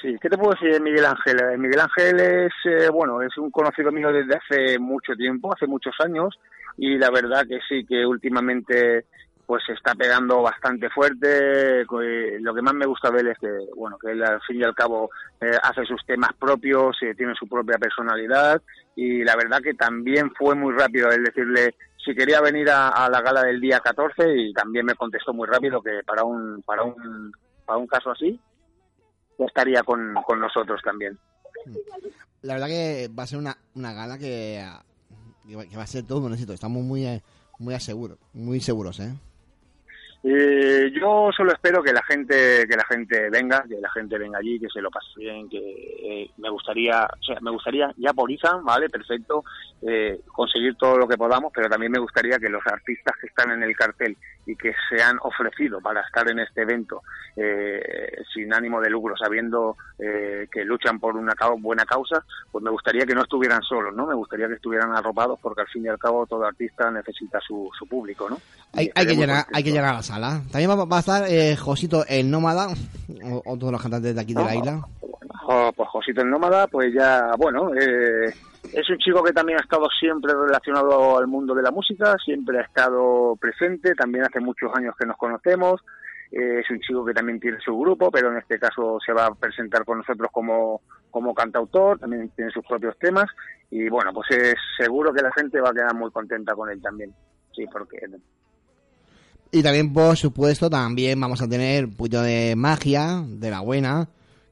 [0.00, 1.40] Sí, ¿qué te puedo decir de Miguel Ángel?
[1.40, 5.66] Eh, Miguel Ángel es, eh, bueno, es un conocido mío desde hace mucho tiempo, hace
[5.66, 6.38] muchos años,
[6.76, 9.06] y la verdad que sí, que últimamente
[9.46, 11.82] pues está pegando bastante fuerte.
[11.82, 14.60] Eh, Lo que más me gusta de él es que, bueno, que él al fin
[14.60, 15.10] y al cabo
[15.40, 18.60] eh, hace sus temas propios, eh, tiene su propia personalidad,
[18.96, 23.08] y la verdad que también fue muy rápido el decirle si quería venir a, a
[23.08, 26.82] la gala del día 14 y también me contestó muy rápido que para un, para
[26.84, 27.32] un,
[27.66, 28.40] para un caso así,
[29.38, 31.18] ya estaría con, con nosotros también.
[32.42, 34.64] La verdad que va a ser una, una gala que,
[35.46, 36.52] que va- a ser todo un éxito.
[36.52, 37.22] Estamos muy, eh,
[37.58, 39.12] muy aseguros, muy seguros, ¿eh?
[40.28, 44.38] Eh, yo solo espero que la gente que la gente venga, que la gente venga
[44.40, 45.58] allí, que se lo pase bien, que
[46.02, 49.44] eh, me gustaría, o sea, me gustaría ya por Izan, vale, perfecto,
[49.82, 53.52] eh, conseguir todo lo que podamos, pero también me gustaría que los artistas que están
[53.52, 54.16] en el cartel
[54.46, 57.02] y que se han ofrecido para estar en este evento
[57.36, 62.64] eh, sin ánimo de lucro, sabiendo eh, que luchan por una cau- buena causa, pues
[62.64, 64.06] me gustaría que no estuvieran solos, ¿no?
[64.06, 67.70] Me gustaría que estuvieran arropados, porque al fin y al cabo todo artista necesita su,
[67.78, 68.38] su público, ¿no?
[68.72, 70.15] Hay, que muy llegar, hay que llegar a la sala.
[70.50, 72.68] También va, va a estar eh, Josito el Nómada,
[73.24, 74.80] o, o todos los cantantes de aquí de la isla.
[75.46, 78.32] Jo, pues Josito el Nómada, pues ya, bueno, eh,
[78.72, 82.58] es un chico que también ha estado siempre relacionado al mundo de la música, siempre
[82.58, 85.80] ha estado presente, también hace muchos años que nos conocemos,
[86.32, 89.26] eh, es un chico que también tiene su grupo, pero en este caso se va
[89.26, 93.26] a presentar con nosotros como, como cantautor, también tiene sus propios temas,
[93.70, 96.82] y bueno, pues es seguro que la gente va a quedar muy contenta con él
[96.82, 97.14] también,
[97.54, 97.98] sí, porque
[99.52, 104.08] Y también, por supuesto, también vamos a tener un poquito de magia, de la buena,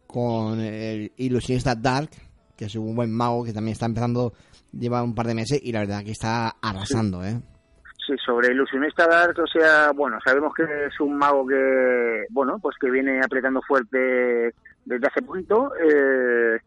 [0.07, 2.11] con el ilusionista Dark,
[2.57, 4.33] que es un buen mago que también está empezando,
[4.73, 7.41] lleva un par de meses y la verdad que está arrasando, ¿eh?
[8.07, 12.77] Sí, sobre Ilusionista Dark, o sea, bueno, sabemos que es un mago que, bueno, pues
[12.79, 15.73] que viene apretando fuerte desde hace poquito.
[15.77, 16.59] eh,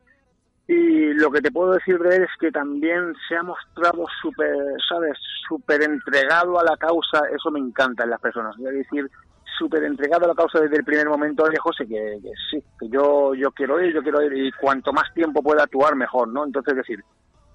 [0.68, 4.53] y lo que te puedo decir de él es que también se ha mostrado súper,
[4.89, 7.22] ¿sabes?, súper entregado a la causa.
[7.34, 8.53] Eso me encanta en las personas.
[8.59, 9.09] Es decir,
[9.57, 11.43] súper entregado a la causa desde el primer momento.
[11.43, 14.34] Oye, José, que, que sí, que yo, yo quiero ir, yo quiero ir.
[14.34, 16.43] Y cuanto más tiempo pueda actuar, mejor, ¿no?
[16.45, 17.01] Entonces, decir,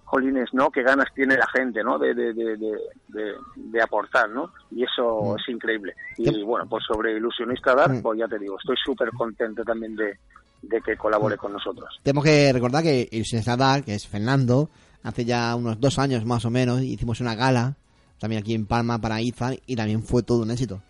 [0.04, 0.70] jolines, ¿no?
[0.70, 1.98] Qué ganas tiene la gente, ¿no?
[1.98, 4.52] De, de, de, de, de- de aportar, ¿no?
[4.70, 5.94] Y eso es increíble.
[6.16, 10.18] Y bueno, pues sobre Ilusionista Dark, pues ya te digo, estoy súper contento también de,
[10.62, 12.00] de que colabore con nosotros.
[12.02, 14.70] Tenemos que recordar que el ilusionista Dark, que es Fernando,
[15.02, 17.74] hace ya unos dos años más o menos, hicimos una gala,
[18.18, 20.80] también aquí en Palma para Izan, y también fue todo un éxito.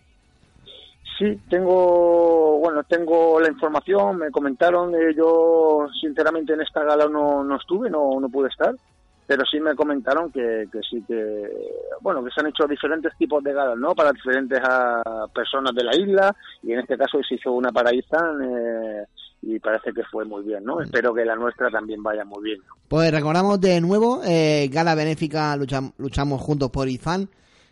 [1.17, 7.43] Sí, tengo, bueno, tengo la información, me comentaron, eh, yo sinceramente en esta gala no,
[7.43, 8.73] no estuve, no, no pude estar,
[9.27, 11.49] pero sí me comentaron que, que sí que,
[12.01, 13.93] bueno, que se han hecho diferentes tipos de galas, ¿no?
[13.93, 17.93] Para diferentes ah, personas de la isla, y en este caso se hizo una para
[17.93, 19.05] Izan, eh,
[19.45, 20.81] y parece que fue muy bien, ¿no?
[20.81, 22.59] Espero que la nuestra también vaya muy bien.
[22.87, 27.29] Pues recordamos de nuevo, eh, gala benéfica Lucham- Luchamos Juntos por Izan,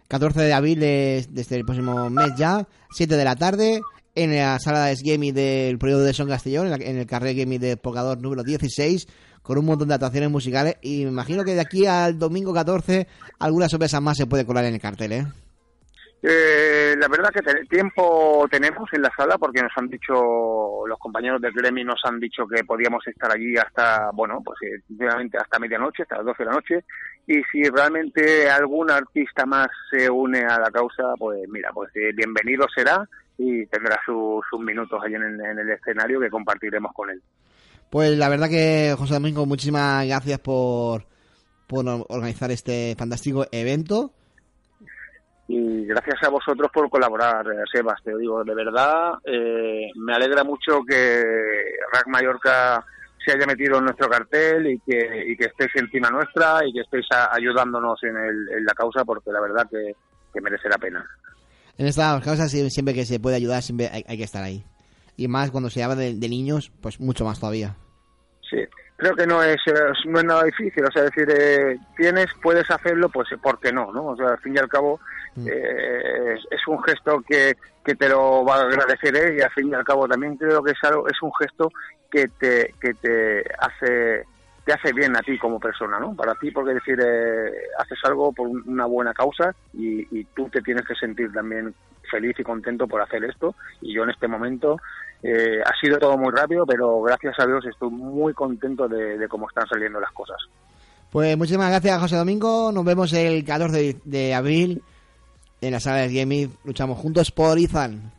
[0.07, 3.82] 14 de abril es- desde el próximo mes ya, 7 de la tarde,
[4.13, 7.38] en la sala de Gaming del periodo de Son Castellón, en, la- en el carril
[7.38, 9.07] Gaming de Pocador número 16,
[9.41, 13.07] con un montón de actuaciones musicales, y me imagino que de aquí al domingo 14
[13.39, 15.28] alguna sorpresa más se puede colar en el cartel, ¿eh?
[16.24, 20.13] Eh, la verdad que tiempo tenemos en la sala porque nos han dicho,
[20.86, 24.82] los compañeros del gremio nos han dicho que podíamos estar allí hasta, bueno, pues eh,
[24.88, 26.86] sinceramente hasta medianoche, hasta las 12 de la noche.
[27.26, 32.11] Y si realmente algún artista más se une a la causa, pues mira, pues eh,
[32.15, 33.07] bienvenido será
[33.38, 37.22] y tendrá su- sus minutos ahí en, en el escenario que compartiremos con él.
[37.89, 41.03] Pues la verdad que, José Domingo, muchísimas gracias por,
[41.67, 44.13] por organizar este fantástico evento.
[45.54, 50.43] Y gracias a vosotros por colaborar, eh, Sebas, te digo, de verdad, eh, me alegra
[50.43, 51.24] mucho que
[51.93, 52.84] Rack Mallorca
[53.26, 56.82] se haya metido en nuestro cartel y que, y que estéis encima nuestra y que
[56.82, 59.95] estéis a- ayudándonos en, el- en la causa porque la verdad que,
[60.34, 61.06] que merece la pena.
[61.78, 64.64] En estas causas sie- siempre que se puede ayudar, siempre hay, hay que estar ahí.
[65.18, 67.76] Y más cuando se habla de, de niños, pues mucho más todavía.
[68.49, 68.58] Sí,
[69.02, 69.74] creo que no es, eh,
[70.06, 73.91] no es nada difícil, o sea, decir, eh, tienes, puedes hacerlo, pues ¿por qué no?
[73.91, 74.06] ¿no?
[74.06, 74.99] O sea, al fin y al cabo
[75.47, 79.49] eh, es, es un gesto que, que te lo va a agradecer él y al
[79.52, 81.72] fin y al cabo también creo que es, algo, es un gesto
[82.12, 84.26] que te, que te hace
[84.64, 86.16] te hace bien a ti como persona, ¿no?
[86.16, 90.49] Para ti, porque decir, eh, haces algo por un- una buena causa y, y tú
[90.49, 91.74] te tienes que sentir también
[92.12, 93.56] feliz y contento por hacer esto.
[93.82, 94.78] Y yo en este momento
[95.24, 99.28] eh, ha sido todo muy rápido, pero gracias a Dios estoy muy contento de, de
[99.28, 100.38] cómo están saliendo las cosas.
[101.11, 102.72] Pues muchísimas gracias, José Domingo.
[102.72, 104.82] Nos vemos el 14 de, de abril
[105.59, 106.55] en la sala de gaming.
[106.63, 108.11] Luchamos juntos por Izan.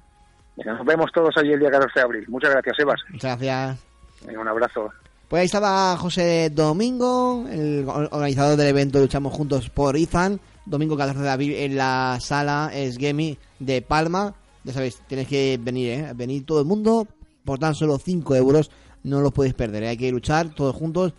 [0.65, 2.25] Nos vemos todos allí el día 14 de abril.
[2.29, 3.01] Muchas gracias, Sebas.
[3.11, 3.79] Muchas gracias.
[4.27, 4.91] Venga, un abrazo.
[5.29, 10.39] Pues ahí estaba José Domingo, el or- organizador del evento Luchamos Juntos por Izan.
[10.67, 14.35] Domingo 14 de abril en la sala Esgemi de Palma.
[14.65, 16.13] Ya sabéis, tenéis que venir, ¿eh?
[16.15, 17.07] Venir todo el mundo
[17.45, 18.71] por tan solo 5 euros.
[19.03, 19.83] No lo podéis perder.
[19.85, 19.89] ¿eh?
[19.89, 21.15] Hay que luchar todos juntos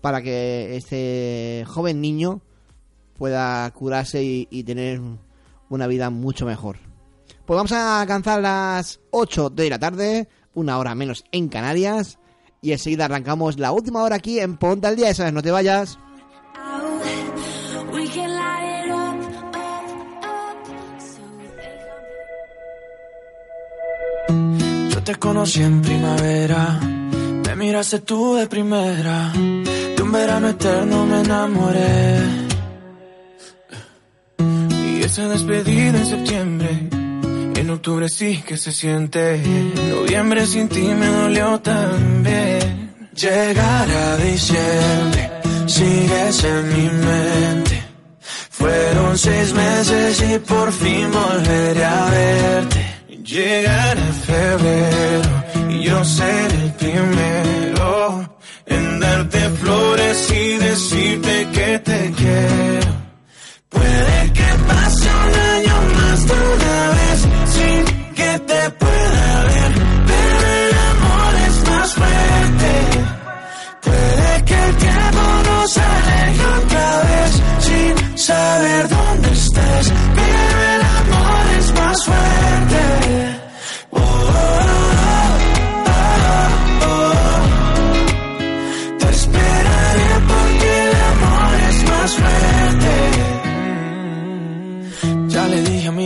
[0.00, 2.40] para que este joven niño
[3.16, 5.00] pueda curarse y, tener
[5.70, 6.76] una vida mucho mejor.
[7.46, 12.18] Pues vamos a alcanzar las 8 de la tarde, una hora menos en Canarias.
[12.60, 15.14] Y enseguida arrancamos la última hora aquí en Ponte al Día.
[15.14, 15.98] Sabes, no te vayas.
[25.12, 26.80] Te conocí en primavera,
[27.44, 32.16] me miraste tú de primera, de un verano eterno me enamoré.
[34.38, 36.70] Y esa despedida en septiembre,
[37.60, 42.94] en octubre sí que se siente, en noviembre sin ti me dolió también.
[43.14, 45.30] Llegar a diciembre,
[45.66, 47.82] sigues en mi mente.
[48.50, 52.82] Fueron seis meses y por fin volveré a verte.
[53.32, 54.91] Llegará febrero
[56.04, 58.28] seré el primero
[58.66, 61.61] en darte flores y decirte que